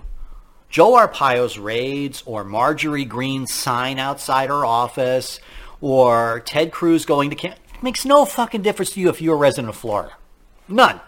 [0.71, 5.39] Joe Arpaio's raids or Marjorie Greene's sign outside her office
[5.81, 9.37] or Ted Cruz going to camp makes no fucking difference to you if you're a
[9.37, 10.13] resident of Florida.
[10.67, 11.01] None.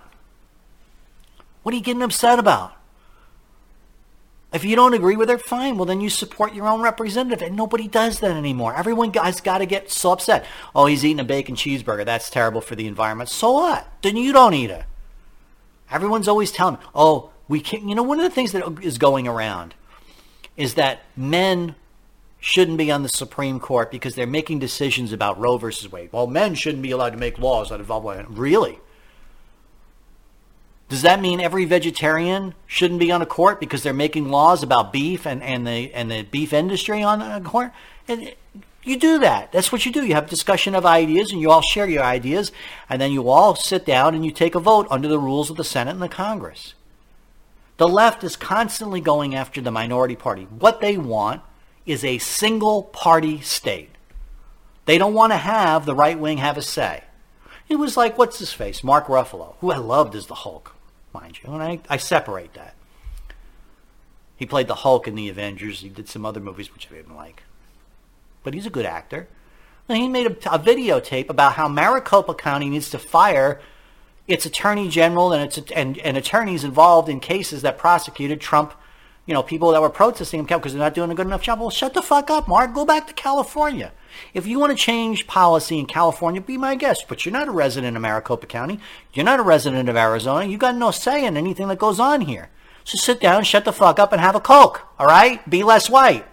[1.62, 2.74] What are you getting upset about?
[4.52, 5.78] If you don't agree with her, fine.
[5.78, 7.42] Well, then you support your own representative.
[7.42, 8.76] And nobody does that anymore.
[8.76, 10.46] Everyone has got to get so upset.
[10.76, 12.06] Oh, he's eating a bacon cheeseburger.
[12.06, 13.30] That's terrible for the environment.
[13.30, 13.88] So what?
[14.04, 14.84] Then you don't eat it.
[15.90, 17.88] Everyone's always telling me, oh, we can't.
[17.88, 19.76] You know, one of the things that is going around
[20.58, 21.76] is that men
[22.40, 26.10] shouldn't be on the Supreme Court because they're making decisions about Roe versus Wade.
[26.12, 28.26] Well, men shouldn't be allowed to make laws that involve women.
[28.30, 28.80] Really?
[30.90, 34.92] Does that mean every vegetarian shouldn't be on a court because they're making laws about
[34.92, 37.72] beef and, and the and the beef industry on a court?
[38.08, 38.34] And
[38.84, 39.52] you do that.
[39.52, 40.04] That's what you do.
[40.04, 42.52] You have discussion of ideas and you all share your ideas
[42.90, 45.58] and then you all sit down and you take a vote under the rules of
[45.58, 46.74] the Senate and the Congress.
[47.78, 50.44] The left is constantly going after the minority party.
[50.44, 51.42] What they want
[51.86, 53.90] is a single party state.
[54.86, 57.04] They don't want to have the right wing have a say.
[57.70, 58.84] It was like, what's his face?
[58.84, 60.76] Mark Ruffalo, who I loved as the Hulk,
[61.14, 61.54] mind you.
[61.54, 62.76] And I, I separate that.
[64.36, 65.80] He played the Hulk in the Avengers.
[65.80, 67.44] He did some other movies which I didn't like
[68.44, 69.28] but he's a good actor.
[69.90, 73.60] And he made a, a videotape about how Maricopa County needs to fire
[74.28, 78.74] its attorney general and its and, and attorneys involved in cases that prosecuted Trump,
[79.26, 81.60] you know, people that were protesting him because they're not doing a good enough job.
[81.60, 82.74] Well, shut the fuck up, Mark.
[82.74, 83.92] Go back to California.
[84.34, 87.06] If you want to change policy in California, be my guest.
[87.08, 88.80] But you're not a resident of Maricopa County.
[89.14, 90.46] You're not a resident of Arizona.
[90.46, 92.50] You got no say in anything that goes on here.
[92.84, 94.82] So sit down, shut the fuck up, and have a Coke.
[95.00, 95.48] All right?
[95.50, 96.26] Be less white.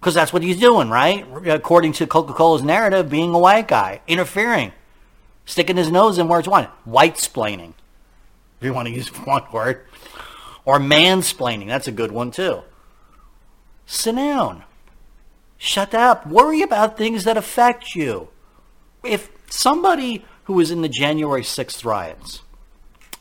[0.00, 1.26] Because that's what he's doing, right?
[1.46, 4.72] According to Coca Cola's narrative, being a white guy, interfering,
[5.46, 6.68] sticking his nose in where it's wanted.
[6.84, 7.72] White splaining,
[8.60, 9.86] if you want to use one word.
[10.66, 11.68] Or mansplaining.
[11.68, 12.62] That's a good one, too.
[13.86, 14.64] Sit down.
[15.56, 16.26] Shut up.
[16.26, 18.28] Worry about things that affect you.
[19.04, 22.42] If somebody who was in the January 6th riots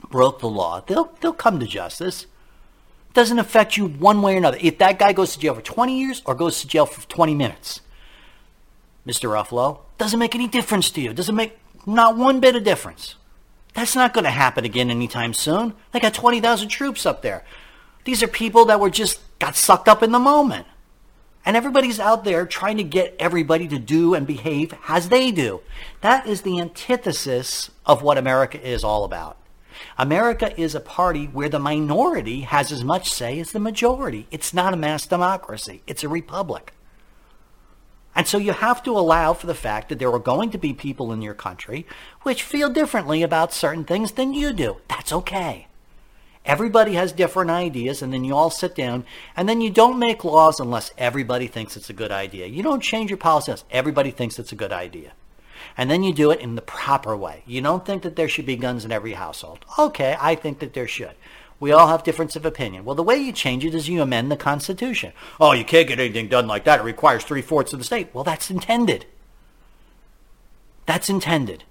[0.09, 4.37] broke the law, they'll, they'll come to justice It doesn't affect you one way or
[4.37, 4.57] another.
[4.59, 7.35] If that guy goes to jail for 20 years or goes to jail for 20
[7.35, 7.81] minutes,
[9.05, 9.29] Mr.
[9.29, 11.13] Ruffalo, doesn't make any difference to you.
[11.13, 13.15] Doesn't make not one bit of difference.
[13.73, 15.73] That's not going to happen again anytime soon.
[15.91, 17.43] They got 20,000 troops up there.
[18.05, 20.67] These are people that were just got sucked up in the moment.
[21.45, 25.61] And everybody's out there trying to get everybody to do and behave as they do.
[26.01, 29.37] That is the antithesis of what America is all about.
[29.97, 34.25] America is a party where the minority has as much say as the majority.
[34.31, 35.83] It's not a mass democracy.
[35.85, 36.73] It's a republic.
[38.15, 40.73] And so you have to allow for the fact that there are going to be
[40.73, 41.85] people in your country
[42.23, 44.77] which feel differently about certain things than you do.
[44.87, 45.67] That's okay.
[46.45, 49.03] Everybody has different ideas, and then you all sit down,
[49.35, 52.45] and then you don't make laws unless everybody thinks it's a good idea.
[52.45, 55.13] You don't change your policy unless everybody thinks it's a good idea.
[55.75, 57.41] And then you do it in the proper way.
[57.47, 59.65] You don't think that there should be guns in every household.
[59.79, 61.15] Okay, I think that there should.
[61.59, 62.83] We all have difference of opinion.
[62.83, 65.13] Well, the way you change it is you amend the Constitution.
[65.39, 66.81] Oh, you can't get anything done like that.
[66.81, 68.09] It requires three fourths of the state.
[68.13, 69.05] Well, that's intended.
[70.85, 71.63] That's intended.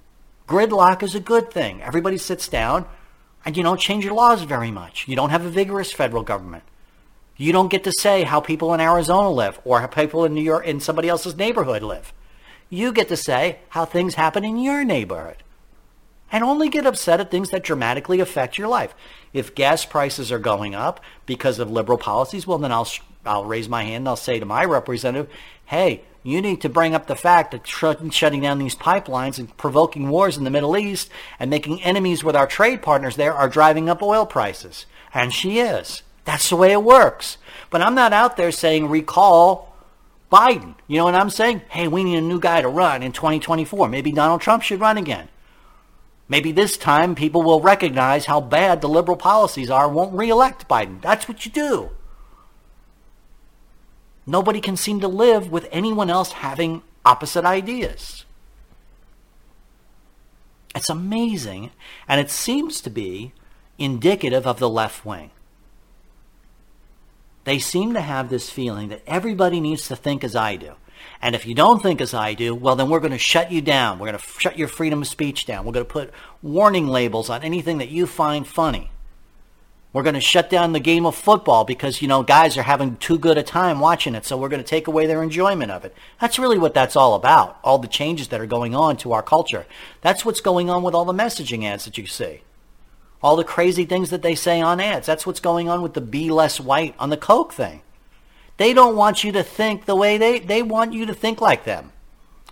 [0.49, 1.83] Gridlock is a good thing.
[1.83, 2.87] Everybody sits down
[3.45, 5.07] and you don't change your laws very much.
[5.07, 6.65] You don't have a vigorous federal government.
[7.37, 10.43] You don't get to say how people in Arizona live or how people in New
[10.43, 12.13] York in somebody else's neighborhood live.
[12.71, 15.44] You get to say how things happen in your neighborhood.
[16.35, 18.93] And only get upset at things that dramatically affect your life.
[19.33, 22.89] If gas prices are going up because of liberal policies, well then I'll
[23.25, 25.31] I'll raise my hand and I'll say to my representative,
[25.67, 30.09] "Hey, you need to bring up the fact that shutting down these pipelines and provoking
[30.09, 31.09] wars in the Middle East
[31.39, 34.87] and making enemies with our trade partners there are driving up oil prices.
[35.15, 36.03] And she is.
[36.25, 37.39] That's the way it works.
[37.71, 39.73] But I'm not out there saying recall
[40.33, 40.75] Biden.
[40.89, 41.63] You know what I'm saying?
[41.69, 43.89] Hey, we need a new guy to run in 2024.
[43.89, 45.29] Maybe Donald Trump should run again.
[46.29, 50.69] Maybe this time people will recognize how bad the liberal policies are and won't reelect
[50.69, 51.01] Biden.
[51.03, 51.91] That's what you do.
[54.27, 58.25] Nobody can seem to live with anyone else having opposite ideas.
[60.75, 61.71] It's amazing,
[62.09, 63.33] and it seems to be
[63.79, 65.31] indicative of the left wing.
[67.45, 70.73] They seem to have this feeling that everybody needs to think as I do.
[71.21, 73.61] And if you don't think as I do, well, then we're going to shut you
[73.61, 73.99] down.
[73.99, 75.65] We're going to shut your freedom of speech down.
[75.65, 78.91] We're going to put warning labels on anything that you find funny.
[79.95, 82.97] We're going to shut down the game of football because, you know, guys are having
[82.97, 85.85] too good a time watching it, so we're going to take away their enjoyment of
[85.85, 85.95] it.
[86.21, 89.23] That's really what that's all about, all the changes that are going on to our
[89.23, 89.67] culture.
[90.01, 92.43] That's what's going on with all the messaging ads that you see.
[93.23, 95.07] All the crazy things that they say on ads.
[95.07, 97.81] That's what's going on with the be less white on the Coke thing.
[98.57, 101.65] They don't want you to think the way they, they want you to think like
[101.65, 101.93] them.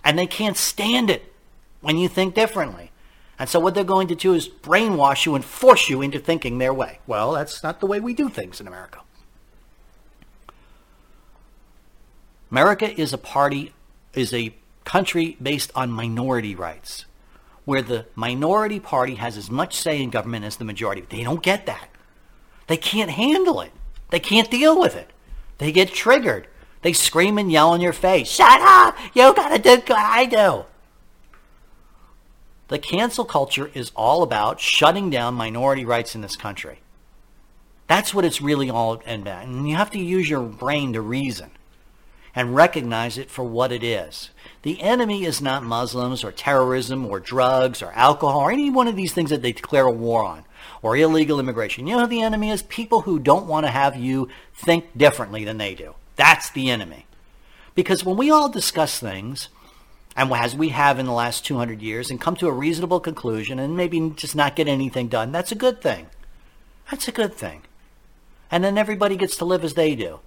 [0.03, 1.33] And they can't stand it
[1.81, 2.91] when you think differently.
[3.39, 6.57] And so what they're going to do is brainwash you and force you into thinking
[6.57, 6.99] their way.
[7.07, 8.99] Well, that's not the way we do things in America.
[12.51, 13.73] America is a party,
[14.13, 17.05] is a country based on minority rights,
[17.65, 21.01] where the minority party has as much say in government as the majority.
[21.09, 21.89] They don't get that.
[22.67, 23.71] They can't handle it.
[24.11, 25.09] They can't deal with it.
[25.57, 26.47] They get triggered.
[26.81, 28.29] They scream and yell in your face.
[28.29, 28.97] Shut up!
[29.13, 30.65] You gotta do what I do.
[32.67, 36.79] The cancel culture is all about shutting down minority rights in this country.
[37.87, 39.45] That's what it's really all about.
[39.45, 41.51] And you have to use your brain to reason
[42.35, 44.31] and recognize it for what it is.
[44.63, 48.95] The enemy is not Muslims or terrorism or drugs or alcohol or any one of
[48.95, 50.45] these things that they declare a war on
[50.83, 51.87] or illegal immigration.
[51.87, 52.61] You know who the enemy is?
[52.61, 55.95] People who don't want to have you think differently than they do.
[56.17, 57.07] That's the enemy.
[57.73, 59.47] Because when we all discuss things,
[60.15, 63.57] and as we have in the last 200 years, and come to a reasonable conclusion
[63.57, 66.07] and maybe just not get anything done, that's a good thing.
[66.91, 67.63] That's a good thing.
[68.51, 70.19] And then everybody gets to live as they do.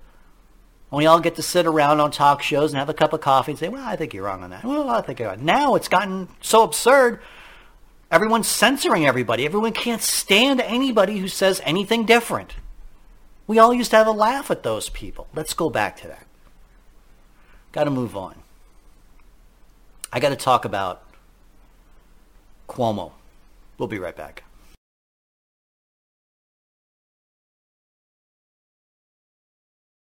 [0.91, 3.21] And we all get to sit around on talk shows and have a cup of
[3.21, 4.65] coffee and say, well, I think you're wrong on that.
[4.65, 5.41] Well, I think you're right.
[5.41, 7.21] Now it's gotten so absurd.
[8.11, 9.45] Everyone's censoring everybody.
[9.45, 12.55] Everyone can't stand anybody who says anything different.
[13.47, 15.27] We all used to have a laugh at those people.
[15.35, 16.27] Let's go back to that.
[17.73, 18.37] Got to move on.
[20.13, 21.03] I got to talk about
[22.69, 23.13] Cuomo.
[23.79, 24.45] We'll be right back.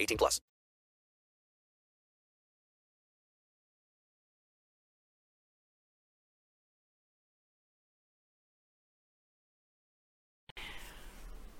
[0.00, 0.40] 18 plus.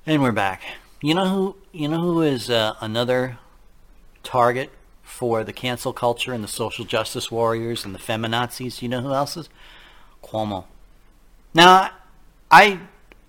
[0.07, 0.63] And we're back.
[1.03, 1.57] You know who?
[1.73, 3.39] You know who is uh, another
[4.23, 4.71] target
[5.03, 8.83] for the cancel culture and the social justice warriors and the feminazis?
[8.83, 9.49] You know who else is?
[10.23, 10.65] Cuomo.
[11.55, 11.91] Now,
[12.51, 12.81] I,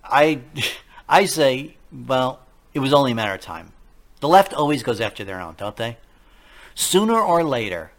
[0.02, 0.40] I,
[1.08, 2.40] I say, well,
[2.74, 3.72] it was only a matter of time.
[4.22, 5.96] The left always goes after their own, don't they?
[6.76, 7.90] Sooner or later,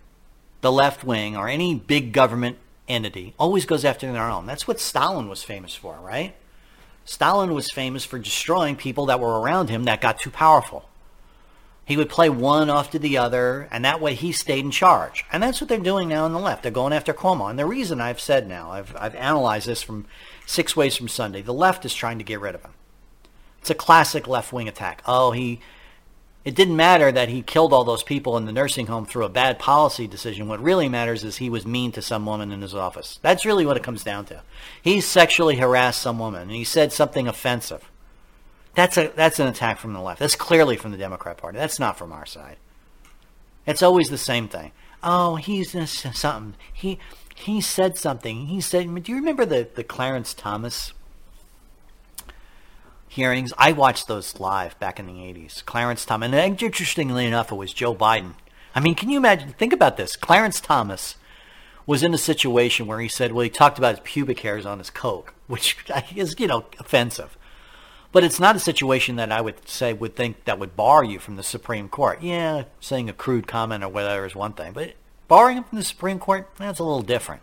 [0.62, 4.46] the left wing or any big government entity always goes after their own.
[4.46, 6.34] That's what Stalin was famous for, right?
[7.04, 10.88] Stalin was famous for destroying people that were around him that got too powerful.
[11.84, 15.26] He would play one off to the other, and that way he stayed in charge.
[15.30, 16.64] And that's what they're doing now on the left.
[16.64, 17.50] They're going after Cuomo.
[17.50, 20.06] And the reason I've said now, I've, I've analyzed this from
[20.46, 22.76] six ways from Sunday, the left is trying to get rid of him.
[23.60, 25.02] It's a classic left wing attack.
[25.06, 25.60] Oh, he.
[26.46, 29.30] It didn't matter that he killed all those people in the nursing home through a
[29.30, 30.50] bad policy decision.
[30.50, 33.18] What really matters is he was mean to some woman in his office.
[33.22, 34.42] That's really what it comes down to.
[34.82, 37.90] He sexually harassed some woman and he said something offensive.
[38.76, 40.20] That's a that's an attack from the left.
[40.20, 41.58] That's clearly from the Democrat Party.
[41.58, 42.58] That's not from our side.
[43.66, 44.72] It's always the same thing.
[45.04, 45.72] Oh, he's
[46.18, 46.56] something.
[46.74, 47.00] He
[47.36, 48.48] he said something.
[48.48, 49.04] He said.
[49.04, 50.94] Do you remember the the Clarence Thomas
[53.14, 53.54] hearings?
[53.58, 55.64] I watched those live back in the '80s.
[55.66, 58.34] Clarence Thomas, and interestingly enough, it was Joe Biden.
[58.76, 59.54] I mean, can you imagine?
[59.54, 60.16] Think about this.
[60.16, 61.16] Clarence Thomas
[61.86, 64.80] was in a situation where he said, well, he talked about his pubic hairs on
[64.80, 65.78] his coke, which
[66.16, 67.38] is, you know, offensive.
[68.12, 71.20] But it's not a situation that I would say would think that would bar you
[71.20, 72.22] from the Supreme Court.
[72.22, 74.94] Yeah, saying a crude comment or whatever is one thing, but
[75.28, 77.42] barring him from the Supreme Court, that's a little different.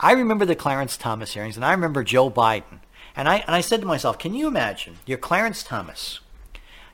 [0.00, 2.80] I remember the Clarence Thomas hearings, and I remember Joe Biden,
[3.16, 4.98] and I and I said to myself, can you imagine?
[5.06, 6.20] You're Clarence Thomas.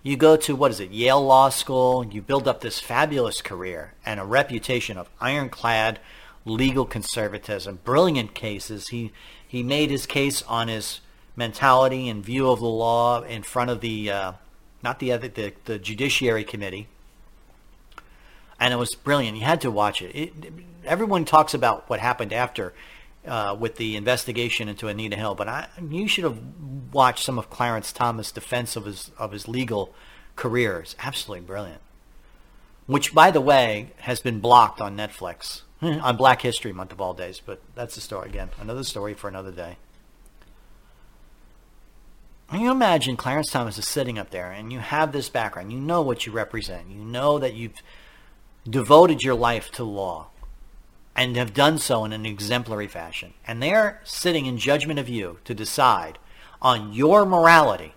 [0.04, 2.04] You go to what is it, Yale Law School.
[2.04, 6.00] You build up this fabulous career and a reputation of ironclad
[6.44, 8.88] legal conservatism, brilliant cases.
[8.88, 9.12] He
[9.46, 11.00] he made his case on his
[11.36, 14.32] mentality and view of the law in front of the uh,
[14.82, 16.88] not the other the, the judiciary committee
[18.62, 20.32] and it was brilliant you had to watch it, it
[20.84, 22.72] everyone talks about what happened after
[23.26, 26.38] uh, with the investigation into Anita Hill but I, you should have
[26.92, 29.94] watched some of Clarence Thomas defense of his of his legal
[30.36, 30.80] career.
[30.80, 31.80] It's absolutely brilliant.
[32.86, 35.62] Which by the way has been blocked on Netflix.
[35.82, 38.50] On Black History Month of all days but that's the story again.
[38.60, 39.78] Another story for another day.
[42.50, 45.80] Can you imagine Clarence Thomas is sitting up there and you have this background, you
[45.80, 47.82] know what you represent, you know that you've
[48.68, 50.28] devoted your life to law
[51.14, 53.34] and have done so in an exemplary fashion.
[53.46, 56.18] And they're sitting in judgment of you to decide
[56.60, 57.94] on your morality.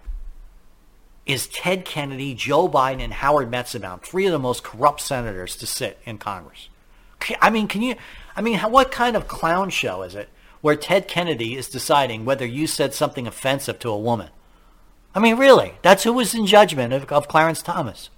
[1.25, 5.65] Is Ted Kennedy, Joe Biden, and Howard Metzenbaum, three of the most corrupt senators to
[5.65, 6.69] sit in Congress?
[7.41, 7.95] I mean, can you,
[8.35, 10.29] I mean, what kind of clown show is it
[10.61, 14.29] where Ted Kennedy is deciding whether you said something offensive to a woman?
[15.15, 18.09] I mean, really, that's who was in judgment of, of Clarence Thomas.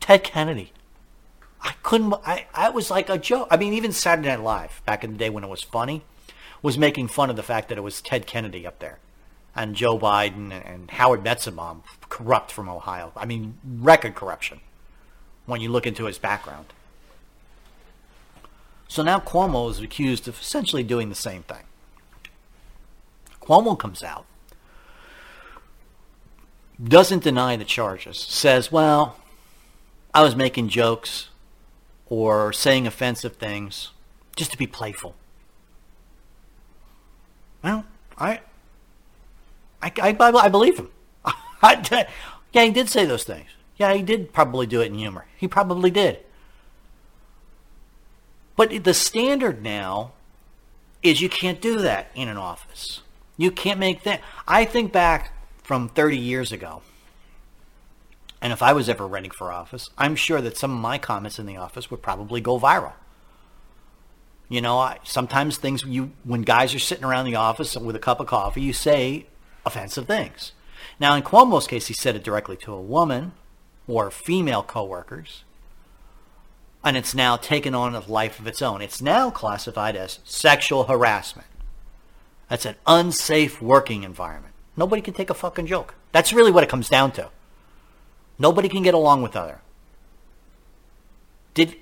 [0.00, 0.72] Ted Kennedy.
[1.64, 3.48] I couldn't, I, I was like a joke.
[3.50, 6.02] I mean, even Saturday Night Live, back in the day when it was funny,
[6.62, 8.98] was making fun of the fact that it was Ted Kennedy up there.
[9.56, 13.12] And Joe Biden and, Howard Metzenbaum, corrupt from Ohio.
[13.16, 14.60] I mean, record corruption
[15.46, 16.66] when you look into his background.
[18.88, 21.64] So now Cuomo is accused of essentially doing the same thing.
[23.40, 24.26] Cuomo comes out
[26.82, 29.16] doesn't deny the charges, says, well,
[30.12, 31.28] I was making jokes
[32.14, 33.90] or saying offensive things
[34.36, 35.16] just to be playful.
[37.62, 37.84] Well,
[38.16, 38.40] I,
[39.82, 40.90] I, I, I believe him.
[41.24, 42.06] I,
[42.52, 43.48] yeah, he did say those things.
[43.76, 45.26] Yeah, he did probably do it in humor.
[45.36, 46.20] He probably did.
[48.54, 50.12] But the standard now
[51.02, 53.00] is you can't do that in an office.
[53.36, 54.20] You can't make that.
[54.46, 55.32] I think back
[55.64, 56.82] from 30 years ago.
[58.44, 61.38] And if I was ever running for office, I'm sure that some of my comments
[61.38, 62.92] in the office would probably go viral.
[64.50, 68.00] You know, I, sometimes things you when guys are sitting around the office with a
[68.00, 69.24] cup of coffee, you say
[69.64, 70.52] offensive things.
[71.00, 73.32] Now, in Cuomo's case, he said it directly to a woman,
[73.88, 75.44] or female coworkers,
[76.84, 78.82] and it's now taken on a life of its own.
[78.82, 81.48] It's now classified as sexual harassment.
[82.50, 84.52] That's an unsafe working environment.
[84.76, 85.94] Nobody can take a fucking joke.
[86.12, 87.30] That's really what it comes down to.
[88.38, 89.60] Nobody can get along with other.
[91.54, 91.76] Did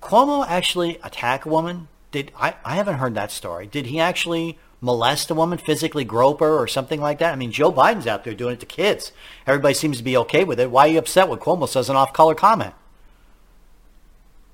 [0.00, 1.88] Cuomo actually attack a woman?
[2.10, 3.66] Did I, I haven't heard that story.
[3.66, 7.32] Did he actually molest a woman, physically grope her or something like that?
[7.32, 9.12] I mean, Joe Biden's out there doing it to kids.
[9.46, 10.70] Everybody seems to be okay with it.
[10.70, 12.74] Why are you upset when Cuomo says an off-color comment?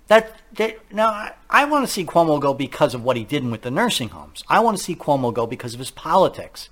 [0.09, 3.44] That, that now I, I want to see Cuomo go because of what he did
[3.44, 4.44] with the nursing homes.
[4.49, 6.68] I want to see Cuomo go because of his politics,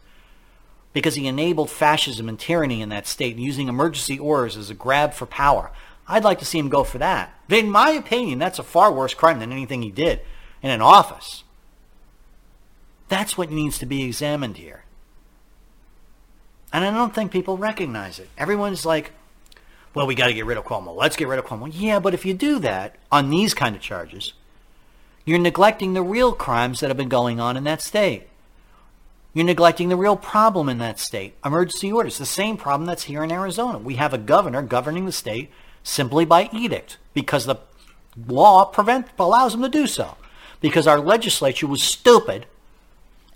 [0.95, 5.13] because he enabled fascism and tyranny in that state, using emergency orders as a grab
[5.13, 5.71] for power.
[6.09, 7.35] I'd like to see him go for that.
[7.51, 10.23] In my opinion, that's a far worse crime than anything he did
[10.63, 11.45] in an office.
[13.09, 14.85] That's what needs to be examined here.
[16.73, 18.29] And I don't think people recognize it.
[18.39, 19.13] Everyone's like,
[19.95, 20.95] well, we got to get rid of Cuomo.
[20.95, 21.71] Let's get rid of Cuomo.
[21.73, 24.33] Yeah, but if you do that on these kind of charges,
[25.25, 28.29] you're neglecting the real crimes that have been going on in that state.
[29.35, 31.35] You're neglecting the real problem in that state.
[31.45, 33.79] Emergency orders, the same problem that's here in Arizona.
[33.79, 35.51] We have a governor governing the state
[35.83, 37.57] simply by edict because the
[38.29, 40.17] law prevent, allows him to do so.
[40.61, 42.47] Because our legislature was stupid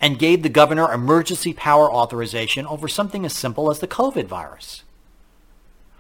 [0.01, 4.85] and gave the governor emergency power authorization over something as simple as the COVID virus.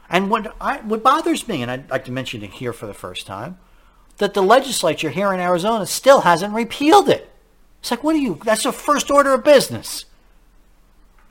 [0.08, 2.94] And what, I, what bothers me, and I'd like to mention it here for the
[2.94, 3.58] first time,
[4.18, 7.30] that the legislature here in Arizona still hasn't repealed it.
[7.80, 10.04] It's like, what do you, that's a first order of business.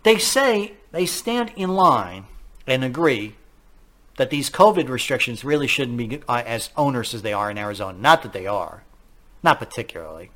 [0.03, 2.25] They say they stand in line
[2.65, 3.35] and agree
[4.17, 7.97] that these COVID restrictions really shouldn't be uh, as onerous as they are in Arizona.
[7.97, 8.83] Not that they are,
[9.43, 10.31] not particularly,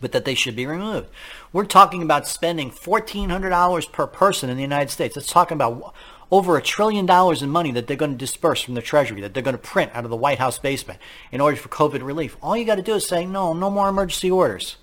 [0.00, 1.08] but that they should be removed.
[1.52, 5.14] We're talking about spending $1,400 per person in the United States.
[5.14, 5.94] That's talking about
[6.30, 9.34] over a trillion dollars in money that they're going to disperse from the Treasury, that
[9.34, 10.98] they're going to print out of the White House basement
[11.30, 12.36] in order for COVID relief.
[12.42, 14.76] All you got to do is say, no, no more emergency orders.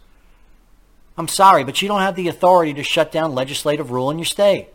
[1.19, 4.25] I'm sorry, but you don't have the authority to shut down legislative rule in your
[4.25, 4.69] state.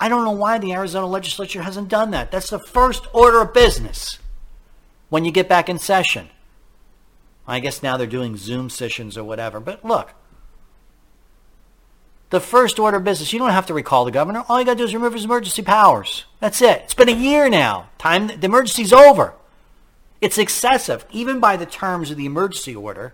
[0.00, 2.30] I don't know why the Arizona legislature hasn't done that.
[2.30, 4.18] That's the first order of business
[5.10, 6.30] when you get back in session.
[7.46, 9.60] I guess now they're doing Zoom sessions or whatever.
[9.60, 10.14] But look,
[12.30, 13.34] the first order of business.
[13.34, 14.44] You don't have to recall the governor.
[14.48, 16.24] All you got to do is remove his emergency powers.
[16.40, 16.84] That's it.
[16.84, 17.90] It's been a year now.
[17.98, 19.34] Time the emergency's over.
[20.22, 23.12] It's excessive, even by the terms of the emergency order.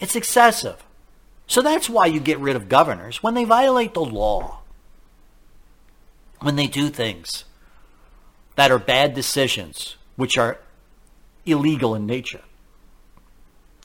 [0.00, 0.84] It's excessive.
[1.46, 4.60] So that's why you get rid of governors when they violate the law.
[6.40, 7.44] When they do things
[8.56, 10.58] that are bad decisions, which are
[11.44, 12.42] illegal in nature.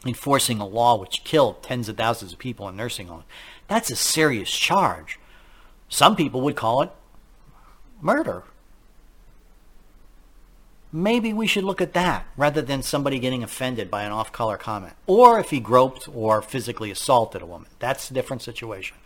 [0.05, 3.25] Enforcing a law which killed tens of thousands of people in nursing homes.
[3.67, 5.19] That's a serious charge.
[5.89, 6.91] Some people would call it
[8.01, 8.43] murder.
[10.91, 14.57] Maybe we should look at that rather than somebody getting offended by an off color
[14.57, 14.93] comment.
[15.05, 17.69] Or if he groped or physically assaulted a woman.
[17.77, 18.97] That's a different situation.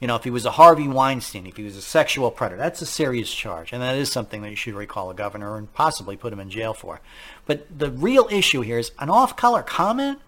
[0.00, 2.80] You know, if he was a Harvey Weinstein, if he was a sexual predator, that's
[2.80, 3.72] a serious charge.
[3.72, 6.50] And that is something that you should recall a governor and possibly put him in
[6.50, 7.00] jail for.
[7.46, 10.20] But the real issue here is an off color comment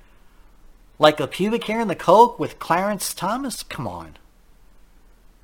[0.99, 3.63] like a pubic hair in the coke with Clarence Thomas?
[3.63, 4.17] Come on.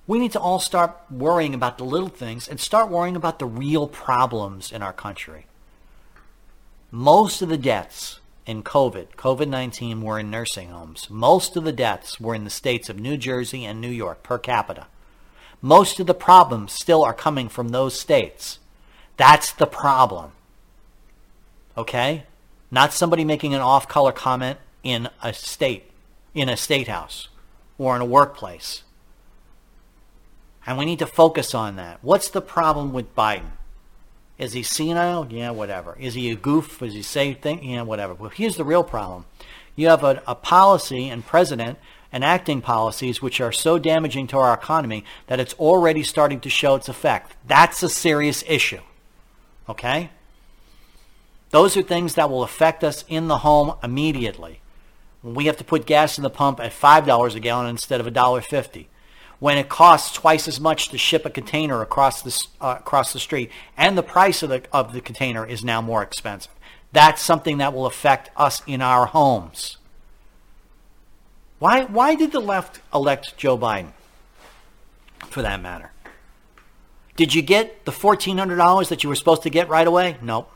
[0.06, 3.46] We need to all start worrying about the little things and start worrying about the
[3.46, 5.46] real problems in our country.
[6.92, 11.10] Most of the deaths in COVID, COVID 19, were in nursing homes.
[11.10, 14.38] Most of the deaths were in the states of New Jersey and New York per
[14.38, 14.86] capita.
[15.60, 18.60] Most of the problems still are coming from those states.
[19.16, 20.32] That's the problem.
[21.76, 22.24] Okay?
[22.70, 25.90] Not somebody making an off color comment in a state,
[26.34, 27.28] in a state house
[27.78, 28.82] or in a workplace.
[30.66, 31.98] And we need to focus on that.
[32.02, 33.52] What's the problem with Biden?
[34.38, 35.26] Is he senile?
[35.30, 35.96] Yeah, whatever.
[35.98, 36.82] Is he a goof?
[36.82, 37.62] Is he say things?
[37.62, 38.14] Yeah, whatever.
[38.14, 39.24] Well, here's the real problem.
[39.76, 41.78] You have a, a policy and president
[42.12, 46.74] enacting policies which are so damaging to our economy that it's already starting to show
[46.74, 47.34] its effect.
[47.46, 48.80] That's a serious issue.
[49.68, 50.10] Okay?
[51.50, 54.60] Those are things that will affect us in the home immediately
[55.34, 58.86] we have to put gas in the pump at $5 a gallon instead of $1.50,
[59.38, 63.18] when it costs twice as much to ship a container across the, uh, across the
[63.18, 66.52] street, and the price of the, of the container is now more expensive.
[66.92, 69.76] That's something that will affect us in our homes.
[71.58, 73.92] Why, why did the left elect Joe Biden,
[75.28, 75.92] for that matter?
[77.16, 80.18] Did you get the $1,400 that you were supposed to get right away?
[80.20, 80.50] Nope.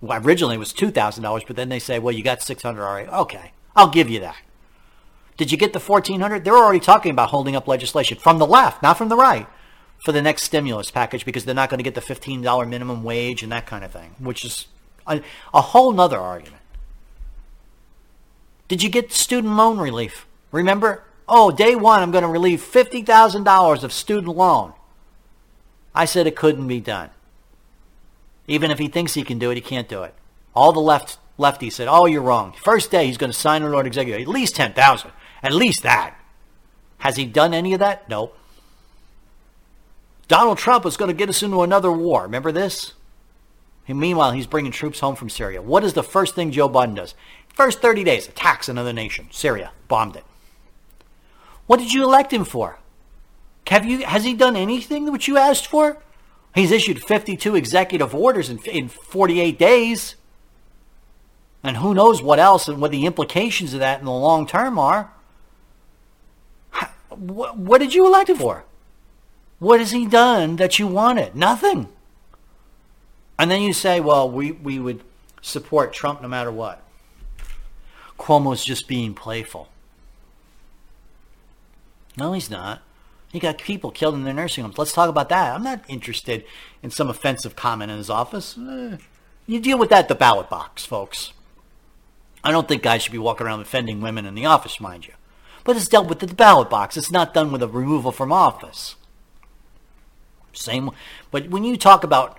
[0.00, 3.08] Well, originally it was $2,000, but then they say, well, you got 600 already.
[3.08, 3.52] Okay.
[3.74, 4.36] I'll give you that.
[5.36, 6.44] Did you get the 1400?
[6.44, 9.46] They're already talking about holding up legislation from the left, not from the right.
[10.04, 13.42] for the next stimulus package because they're not going to get the $15 minimum wage
[13.42, 14.66] and that kind of thing, which is
[15.06, 15.22] a,
[15.52, 16.60] a whole nother argument.
[18.68, 20.26] Did you get student loan relief?
[20.52, 21.02] Remember?
[21.26, 24.74] Oh, day one, I'm going to relieve $50,000 of student loan.
[25.94, 27.10] I said it couldn't be done.
[28.46, 30.14] Even if he thinks he can do it, he can't do it.
[30.54, 32.52] All the left lefties said, "Oh, you're wrong.
[32.62, 34.20] First day, he's going to sign an order executive.
[34.20, 35.12] At least ten thousand.
[35.44, 36.18] At least that."
[36.98, 38.08] Has he done any of that?
[38.08, 38.32] No.
[40.26, 42.22] Donald Trump is going to get us into another war.
[42.22, 42.94] Remember this?
[43.86, 45.60] And meanwhile, he's bringing troops home from Syria.
[45.60, 47.14] What is the first thing Joe Biden does?
[47.52, 49.28] First 30 days, attacks another nation.
[49.30, 49.72] Syria.
[49.86, 50.24] Bombed it.
[51.66, 52.78] What did you elect him for?
[53.66, 55.98] Have you, has he done anything which you asked for?
[56.54, 60.14] He's issued 52 executive orders in, in 48 days.
[61.62, 64.78] And who knows what else and what the implications of that in the long term
[64.78, 65.13] are.
[67.18, 68.64] What, did you elect him for?
[69.58, 71.34] What has he done that you wanted?
[71.34, 71.88] Nothing.
[73.38, 75.02] And then you say, well, we, we would
[75.40, 76.82] support Trump no matter what.
[78.18, 79.68] Cuomo's just being playful.
[82.16, 82.82] No, he's not.
[83.32, 84.78] He got people killed in their nursing homes.
[84.78, 85.54] Let's talk about that.
[85.54, 86.44] I'm not interested
[86.82, 88.56] in some offensive comment in his office.
[88.56, 88.98] Eh,
[89.46, 91.32] you deal with that at the ballot box, folks.
[92.44, 95.14] I don't think guys should be walking around offending women in the office, mind you.
[95.64, 96.96] But it's dealt with at the ballot box.
[96.96, 98.96] It's not done with a removal from office.
[100.52, 100.90] Same.
[101.30, 102.38] But when you talk about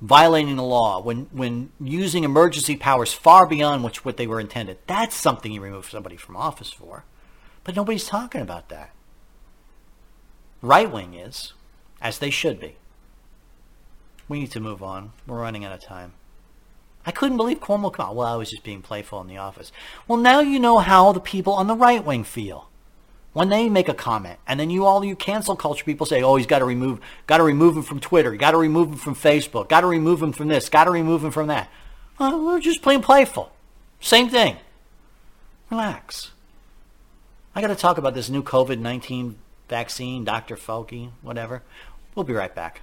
[0.00, 4.78] violating the law, when when using emergency powers far beyond which what they were intended,
[4.86, 7.04] that's something you remove somebody from office for.
[7.62, 8.90] But nobody's talking about that.
[10.60, 11.52] Right wing is,
[12.00, 12.76] as they should be.
[14.28, 15.12] We need to move on.
[15.26, 16.14] We're running out of time.
[17.04, 18.16] I couldn't believe Cuomo come out.
[18.16, 19.72] Well, I was just being playful in the office.
[20.06, 22.68] Well, now you know how the people on the right wing feel
[23.32, 26.36] when they make a comment, and then you all you cancel culture people say, "Oh,
[26.36, 29.14] he's got to remove, got to remove him from Twitter, got to remove him from
[29.14, 31.70] Facebook, got to remove him from this, got to remove him from that."
[32.18, 33.50] Well, we're just plain playful.
[34.00, 34.58] Same thing.
[35.70, 36.32] Relax.
[37.54, 39.38] I got to talk about this new COVID nineteen
[39.68, 40.56] vaccine, Dr.
[40.56, 41.62] Fauci, whatever.
[42.14, 42.82] We'll be right back.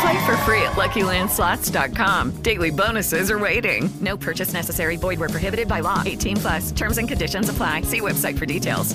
[0.00, 2.42] Play for free at LuckyLandSlots.com.
[2.42, 3.90] Daily bonuses are waiting.
[4.00, 4.96] No purchase necessary.
[4.96, 6.02] Void where prohibited by law.
[6.04, 6.72] 18 plus.
[6.72, 7.82] Terms and conditions apply.
[7.82, 8.94] See website for details.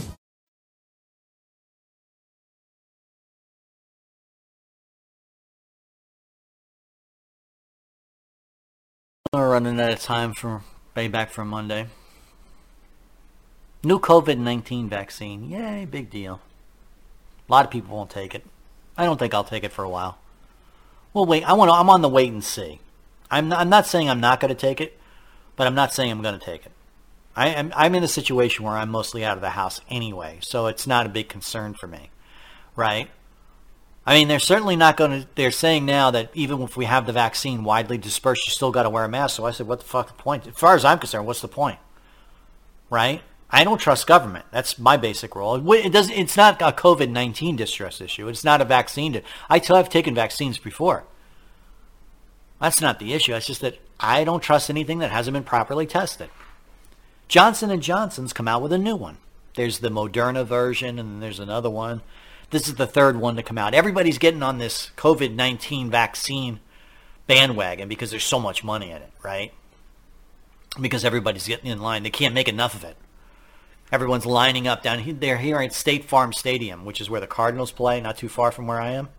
[9.34, 10.62] We're running out of time for
[10.96, 11.88] way back for Monday.
[13.84, 15.50] New COVID 19 vaccine.
[15.50, 16.40] Yay, big deal.
[17.50, 18.46] A lot of people won't take it.
[18.96, 20.20] I don't think I'll take it for a while.
[21.14, 21.44] Well, wait.
[21.44, 21.72] I want.
[21.72, 22.80] I'm on the wait and see.
[23.30, 25.00] I'm not, I'm not saying I'm not going to take it,
[25.56, 26.72] but I'm not saying I'm going to take it.
[27.36, 27.74] I am.
[27.76, 31.06] I'm in a situation where I'm mostly out of the house anyway, so it's not
[31.06, 32.10] a big concern for me,
[32.76, 33.10] right?
[34.06, 35.28] I mean, they're certainly not going to.
[35.36, 38.84] They're saying now that even if we have the vaccine widely dispersed, you still got
[38.84, 39.38] to wear a mask.
[39.38, 40.46] So I said, what the fuck the point?
[40.48, 41.80] As far as I'm concerned, what's the point,
[42.90, 43.22] right?
[43.56, 44.46] I don't trust government.
[44.50, 45.72] That's my basic rule.
[45.74, 46.10] It does.
[46.10, 48.28] It's not a COVID nineteen distress issue.
[48.28, 49.22] It's not a vaccine.
[49.48, 51.04] I tell I've taken vaccines before.
[52.60, 53.36] That's not the issue.
[53.36, 56.30] It's just that I don't trust anything that hasn't been properly tested.
[57.28, 59.18] Johnson and Johnson's come out with a new one.
[59.56, 62.02] There's the Moderna version, and there's another one.
[62.50, 63.76] This is the third one to come out.
[63.76, 66.60] Everybody's getting on this COVID nineteen vaccine
[67.28, 69.54] bandwagon because there's so much money in it, right?
[70.82, 72.02] Because everybody's getting in line.
[72.02, 72.98] They can't make enough of it.
[73.94, 75.14] Everyone's lining up down here.
[75.14, 78.52] They're here at State Farm Stadium, which is where the Cardinals play, not too far
[78.52, 79.10] from where I am.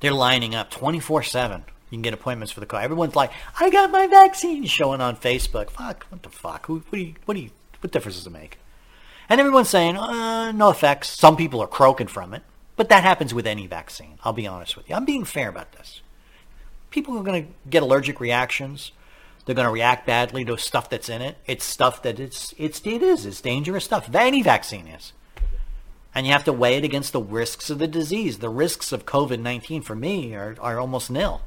[0.00, 1.64] They're lining up 24 7.
[1.88, 2.82] You can get appointments for the car.
[2.82, 5.70] Everyone's like, I got my vaccine showing on Facebook.
[5.70, 6.66] Fuck, what the fuck?
[6.66, 8.58] Who, what, do you, what, do you, what difference does it make?
[9.30, 11.08] And everyone's saying, uh, no effects.
[11.08, 12.42] Some people are croaking from it.
[12.76, 14.18] But that happens with any vaccine.
[14.24, 14.94] I'll be honest with you.
[14.94, 16.02] I'm being fair about this.
[16.90, 18.92] People are going to get allergic reactions.
[19.46, 21.38] They're going to react badly to stuff that's in it.
[21.46, 23.24] It's stuff that it's it's it is.
[23.24, 24.12] It's dangerous stuff.
[24.12, 25.12] Any vaccine is.
[26.14, 28.38] And you have to weigh it against the risks of the disease.
[28.38, 31.42] The risks of COVID-19 for me are, are almost nil.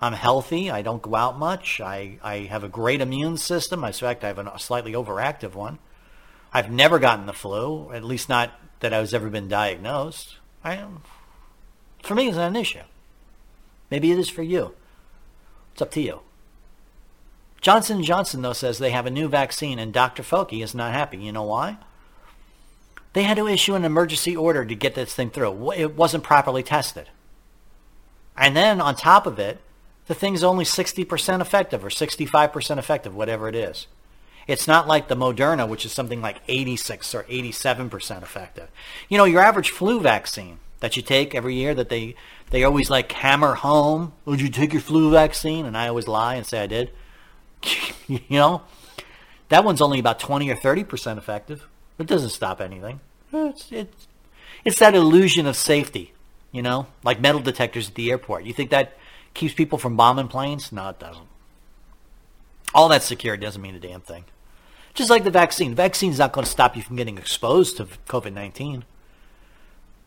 [0.00, 0.70] I'm healthy.
[0.70, 1.80] I don't go out much.
[1.80, 3.84] I, I have a great immune system.
[3.84, 5.78] In fact, I have a slightly overactive one.
[6.52, 10.36] I've never gotten the flu, at least not that I was ever been diagnosed.
[10.64, 10.82] I,
[12.02, 12.82] for me, it's not an issue.
[13.90, 14.74] Maybe it is for you.
[15.72, 16.20] It's up to you.
[17.62, 20.22] Johnson Johnson, though, says they have a new vaccine, and Dr.
[20.22, 21.16] Fauci is not happy.
[21.18, 21.78] You know why?
[23.12, 25.72] They had to issue an emergency order to get this thing through.
[25.72, 27.08] It wasn't properly tested.
[28.36, 29.60] And then on top of it,
[30.06, 33.86] the thing's only 60% effective or 65% effective, whatever it is.
[34.48, 38.68] It's not like the Moderna, which is something like 86 or 87% effective.
[39.08, 42.16] You know, your average flu vaccine that you take every year that they,
[42.50, 45.64] they always like hammer home, would you take your flu vaccine?
[45.64, 46.90] And I always lie and say I did.
[48.08, 48.62] you know,
[49.48, 51.66] that one's only about 20 or 30% effective.
[51.98, 53.00] It doesn't stop anything.
[53.32, 54.08] It's, it's,
[54.64, 56.12] it's that illusion of safety,
[56.50, 58.44] you know, like metal detectors at the airport.
[58.44, 58.96] You think that
[59.34, 60.72] keeps people from bombing planes?
[60.72, 61.26] No, it doesn't.
[62.74, 64.24] All that security doesn't mean a damn thing.
[64.94, 65.70] Just like the vaccine.
[65.70, 68.82] The vaccine's not going to stop you from getting exposed to COVID-19.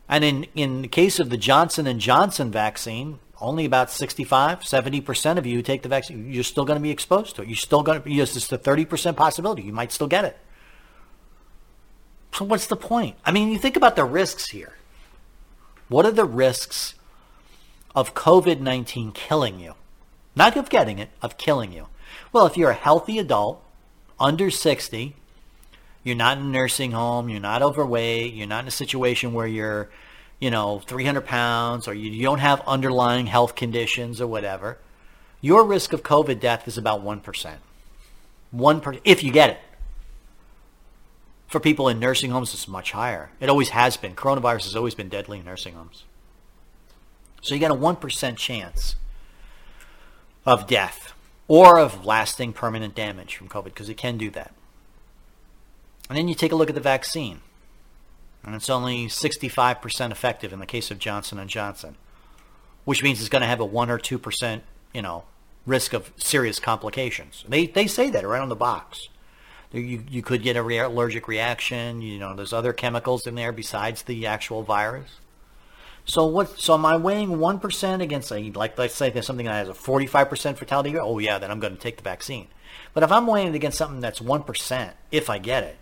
[0.08, 5.38] And in, in the case of the Johnson & Johnson vaccine, only about 65, 70%
[5.38, 7.48] of you take the vaccine, you're still going to be exposed to it.
[7.48, 9.62] You're still going to be, it's a 30% possibility.
[9.62, 10.38] You might still get it.
[12.32, 13.16] So what's the point?
[13.24, 14.74] I mean, you think about the risks here.
[15.88, 16.94] What are the risks
[17.94, 19.74] of COVID-19 killing you?
[20.34, 21.86] Not of getting it, of killing you.
[22.32, 23.62] Well, if you're a healthy adult,
[24.18, 25.14] under 60,
[26.02, 29.46] you're not in a nursing home, you're not overweight, you're not in a situation where
[29.46, 29.90] you're
[30.38, 34.78] you know, 300 pounds or you don't have underlying health conditions or whatever,
[35.40, 37.54] your risk of COVID death is about 1%.
[38.54, 39.58] 1% if you get it.
[41.46, 43.30] For people in nursing homes, it's much higher.
[43.40, 44.14] It always has been.
[44.16, 46.04] Coronavirus has always been deadly in nursing homes.
[47.40, 48.96] So you got a 1% chance
[50.44, 51.12] of death
[51.48, 54.52] or of lasting permanent damage from COVID because it can do that.
[56.08, 57.40] And then you take a look at the vaccine
[58.46, 61.96] and it's only 65% effective in the case of Johnson & Johnson,
[62.84, 64.60] which means it's going to have a 1 or 2%,
[64.94, 65.24] you know,
[65.66, 67.44] risk of serious complications.
[67.48, 69.08] They, they say that right on the box.
[69.72, 72.00] You, you could get a re- allergic reaction.
[72.00, 75.10] You know, there's other chemicals in there besides the actual virus.
[76.04, 76.60] So what?
[76.60, 78.78] So am I weighing one percent against a like?
[78.78, 80.92] Let's say there's something that has a 45% fatality.
[80.92, 81.00] Rate?
[81.02, 82.46] Oh yeah, then I'm going to take the vaccine.
[82.94, 85.76] But if I'm weighing it against something that's one percent, if I get it,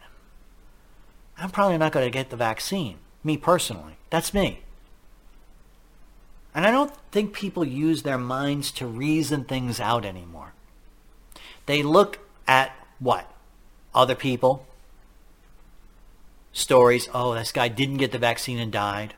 [1.39, 2.99] I'm probably not going to get the vaccine.
[3.22, 3.97] Me personally.
[4.11, 4.61] That's me.
[6.55, 10.53] And I don't think people use their minds to reason things out anymore.
[11.66, 13.28] They look at what?
[13.95, 14.66] Other people.
[16.53, 17.09] Stories.
[17.12, 19.14] Oh, this guy didn't get the vaccine and died.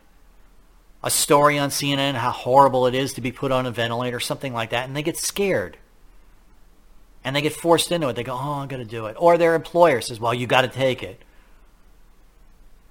[1.02, 4.54] A story on CNN how horrible it is to be put on a ventilator, something
[4.54, 5.76] like that, and they get scared.
[7.22, 8.16] And they get forced into it.
[8.16, 9.16] They go, oh, I'm going to do it.
[9.18, 11.20] Or their employer says, well, you got to take it.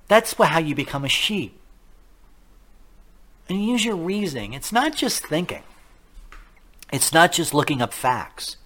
[0.07, 1.59] That's how you become a sheep.
[3.49, 4.53] And you use your reasoning.
[4.53, 5.63] It's not just thinking.
[6.91, 8.57] It's not just looking up facts.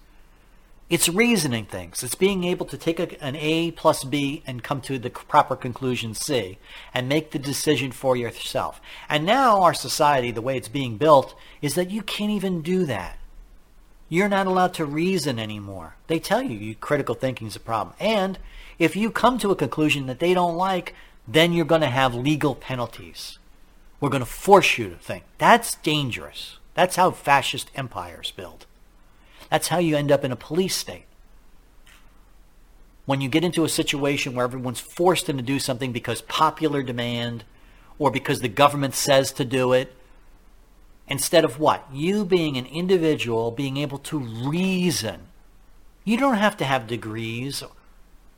[0.88, 2.02] It's reasoning things.
[2.02, 5.54] It's being able to take a, an A plus B and come to the proper
[5.54, 6.58] conclusion C
[6.92, 8.80] and make the decision for yourself.
[9.08, 12.84] And now our society, the way it's being built, is that you can't even do
[12.86, 13.18] that.
[14.08, 15.94] You're not allowed to reason anymore.
[16.08, 17.94] They tell you, you critical thinking is a problem.
[18.00, 18.40] And
[18.80, 20.96] if you come to a conclusion that they don't like,
[21.32, 23.38] then you're going to have legal penalties.
[24.00, 25.24] We're going to force you to think.
[25.38, 26.58] That's dangerous.
[26.74, 28.66] That's how fascist empires build.
[29.50, 31.04] That's how you end up in a police state.
[33.06, 37.44] When you get into a situation where everyone's forced into do something because popular demand
[37.98, 39.94] or because the government says to do it,
[41.06, 41.86] instead of what?
[41.92, 45.28] You being an individual, being able to reason.
[46.04, 47.62] You don't have to have degrees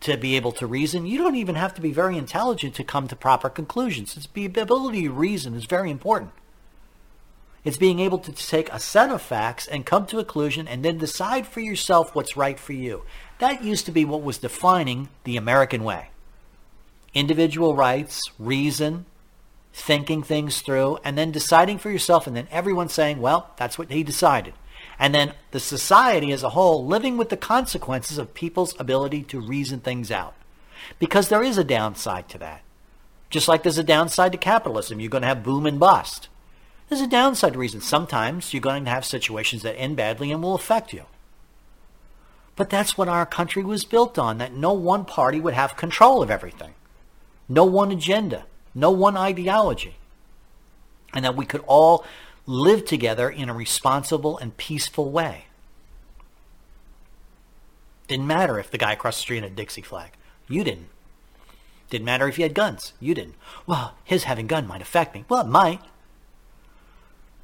[0.03, 1.07] to be able to reason.
[1.07, 4.17] You don't even have to be very intelligent to come to proper conclusions.
[4.17, 6.33] It's the ability to reason is very important.
[7.65, 10.85] It's being able to take a set of facts and come to a conclusion and
[10.85, 13.03] then decide for yourself what's right for you.
[13.39, 16.11] That used to be what was defining the American way.
[17.15, 19.07] Individual rights, reason,
[19.73, 23.91] thinking things through, and then deciding for yourself, and then everyone saying, well, that's what
[23.91, 24.55] he decided
[25.03, 29.41] and then the society as a whole living with the consequences of people's ability to
[29.41, 30.33] reason things out.
[31.01, 32.63] Because there is a downside to that.
[33.29, 36.29] Just like there's a downside to capitalism, you're going to have boom and bust.
[36.89, 37.81] There's a downside to reason.
[37.81, 41.07] Sometimes you're going to have situations that end badly and will affect you.
[42.55, 46.23] But that's what our country was built on, that no one party would have control
[46.23, 46.75] of everything.
[47.49, 49.97] No one agenda, no one ideology.
[51.13, 52.05] And that we could all
[52.47, 55.47] live together in a responsible and peaceful way.
[58.09, 60.13] Didn't matter if the guy across the street had a Dixie flag.
[60.49, 60.89] You didn't.
[61.89, 62.95] Didn't matter if he had guns.
[63.01, 63.37] You didn't.
[63.67, 65.25] Well, his having gun might affect me.
[65.29, 65.81] Well, it might.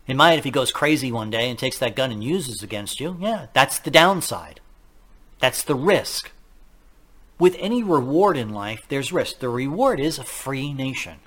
[0.07, 2.99] It might if he goes crazy one day and takes that gun and uses against
[2.99, 3.16] you.
[3.20, 4.61] Yeah, that's the downside.
[5.38, 6.32] That's the risk.
[7.38, 9.38] With any reward in life, there's risk.
[9.38, 11.18] The reward is a free nation.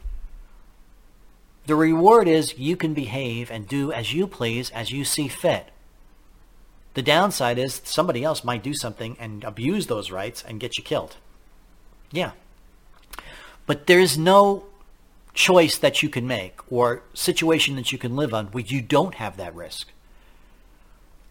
[1.66, 5.68] The reward is you can behave and do as you please, as you see fit.
[6.94, 10.84] The downside is somebody else might do something and abuse those rights and get you
[10.84, 11.18] killed.
[12.12, 12.32] Yeah.
[13.66, 14.66] But there's no
[15.34, 19.16] choice that you can make or situation that you can live on where you don't
[19.16, 19.88] have that risk.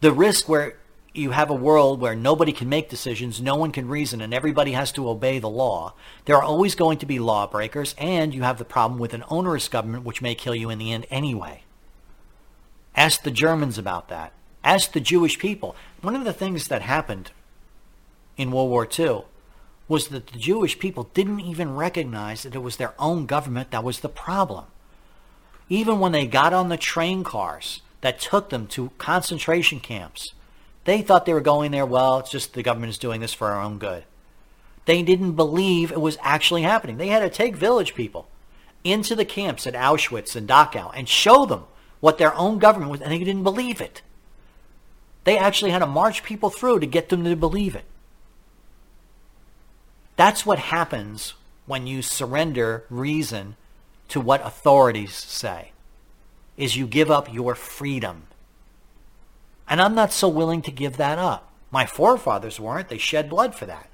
[0.00, 0.76] The risk where
[1.12, 4.72] you have a world where nobody can make decisions, no one can reason, and everybody
[4.72, 5.94] has to obey the law.
[6.24, 9.68] There are always going to be lawbreakers, and you have the problem with an onerous
[9.68, 11.64] government which may kill you in the end anyway.
[12.94, 14.32] Ask the Germans about that.
[14.62, 15.74] Ask the Jewish people.
[16.02, 17.32] One of the things that happened
[18.36, 19.22] in World War II
[19.88, 23.82] was that the Jewish people didn't even recognize that it was their own government that
[23.82, 24.66] was the problem.
[25.68, 30.34] Even when they got on the train cars that took them to concentration camps,
[30.84, 33.48] they thought they were going there, well, it's just the government is doing this for
[33.48, 34.04] our own good.
[34.86, 36.96] They didn't believe it was actually happening.
[36.96, 38.28] They had to take village people
[38.82, 41.64] into the camps at Auschwitz and Dachau and show them
[42.00, 44.02] what their own government was, and they didn't believe it.
[45.24, 47.84] They actually had to march people through to get them to believe it.
[50.16, 51.34] That's what happens
[51.66, 53.56] when you surrender reason
[54.08, 55.72] to what authorities say.
[56.56, 58.24] Is you give up your freedom.
[59.70, 61.52] And I'm not so willing to give that up.
[61.70, 62.88] My forefathers weren't.
[62.88, 63.88] They shed blood for that.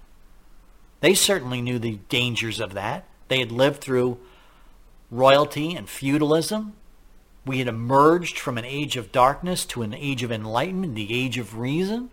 [1.01, 3.05] They certainly knew the dangers of that.
[3.29, 4.19] They had lived through
[5.11, 6.73] royalty and feudalism.
[7.45, 11.37] We had emerged from an age of darkness to an age of enlightenment, the age
[11.37, 12.09] of reason.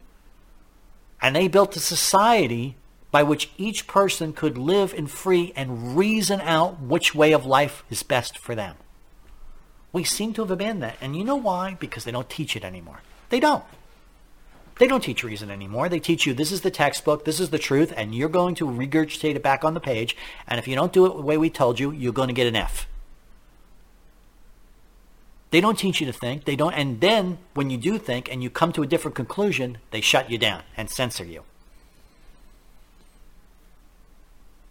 [1.22, 2.76] And they built a society
[3.11, 7.86] by which each person could live in free and reason out which way of life
[7.89, 8.76] is best for them.
[9.93, 10.97] We seem to have abandoned that.
[10.99, 11.78] And you know why?
[11.80, 12.99] Because they don't teach it anymore.
[13.34, 13.64] They don't.
[14.78, 15.90] They don't teach reason anymore.
[15.90, 18.68] They teach you this is the textbook, this is the truth, and you're going to
[18.68, 20.16] regurgitate it back on the page.
[20.48, 22.46] And if you don't do it the way we told you, you're going to get
[22.46, 22.88] an F.
[25.50, 26.46] They don't teach you to think.
[26.46, 29.80] They don't, and then when you do think and you come to a different conclusion,
[29.90, 31.42] they shut you down and censor you.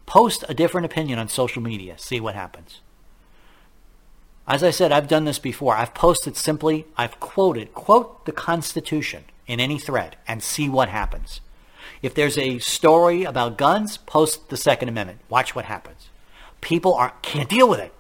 [0.07, 1.99] Post a different opinion on social media.
[1.99, 2.79] See what happens.
[4.47, 5.77] As I said, I've done this before.
[5.77, 11.41] I've posted simply, I've quoted, quote the Constitution in any thread and see what happens.
[12.01, 15.21] If there's a story about guns, post the Second Amendment.
[15.29, 16.09] Watch what happens.
[16.61, 17.93] People are, can't deal with it.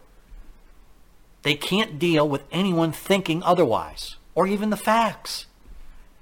[1.43, 5.47] They can't deal with anyone thinking otherwise, or even the facts.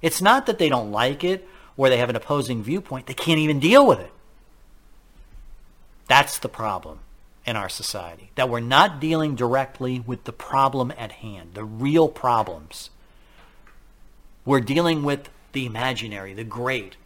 [0.03, 1.47] It's not that they don't like it
[1.77, 3.07] or they have an opposing viewpoint.
[3.07, 4.13] They can't even deal with it.
[6.09, 7.01] That's the problem
[7.47, 12.09] in our society, that we're not dealing directly with the problem at hand, the real
[12.09, 12.91] problems.
[14.45, 16.97] We're dealing with the imaginary, the great,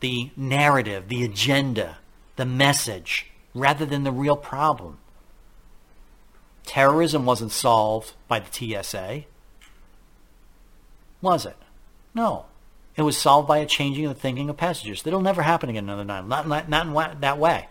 [0.00, 1.98] the narrative, the agenda,
[2.36, 4.98] the message, rather than the real problem.
[6.66, 9.24] Terrorism wasn't solved by the TSA,
[11.20, 11.56] was it?
[12.12, 12.46] No.
[12.96, 15.02] It was solved by a changing of the thinking of passengers.
[15.02, 16.28] That'll never happen again another time.
[16.28, 17.68] Not, not, not in that way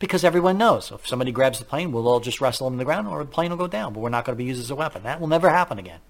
[0.00, 2.84] because everyone knows if somebody grabs the plane, we'll all just wrestle them to the
[2.84, 4.70] ground or the plane will go down, but we're not going to be used as
[4.70, 5.04] a weapon.
[5.04, 6.00] That will never happen again.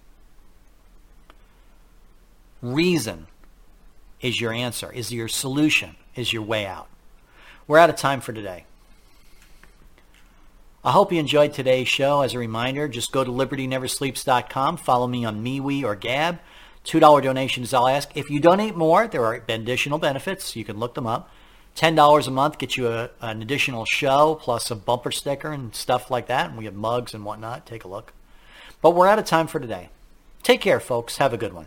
[2.62, 3.26] Reason
[4.20, 6.88] is your answer, is your solution, is your way out.
[7.66, 8.64] We're out of time for today.
[10.84, 12.22] I hope you enjoyed today's show.
[12.22, 16.38] As a reminder, just go to libertyneversleeps.com, follow me on MeWe or Gab.
[16.86, 18.08] $2 donations, is all I ask.
[18.14, 20.56] If you donate more, there are additional benefits.
[20.56, 21.30] You can look them up.
[21.76, 26.10] $10 a month gets you a, an additional show plus a bumper sticker and stuff
[26.10, 26.48] like that.
[26.48, 27.66] And we have mugs and whatnot.
[27.66, 28.12] Take a look.
[28.82, 29.90] But we're out of time for today.
[30.42, 31.18] Take care, folks.
[31.18, 31.66] Have a good one.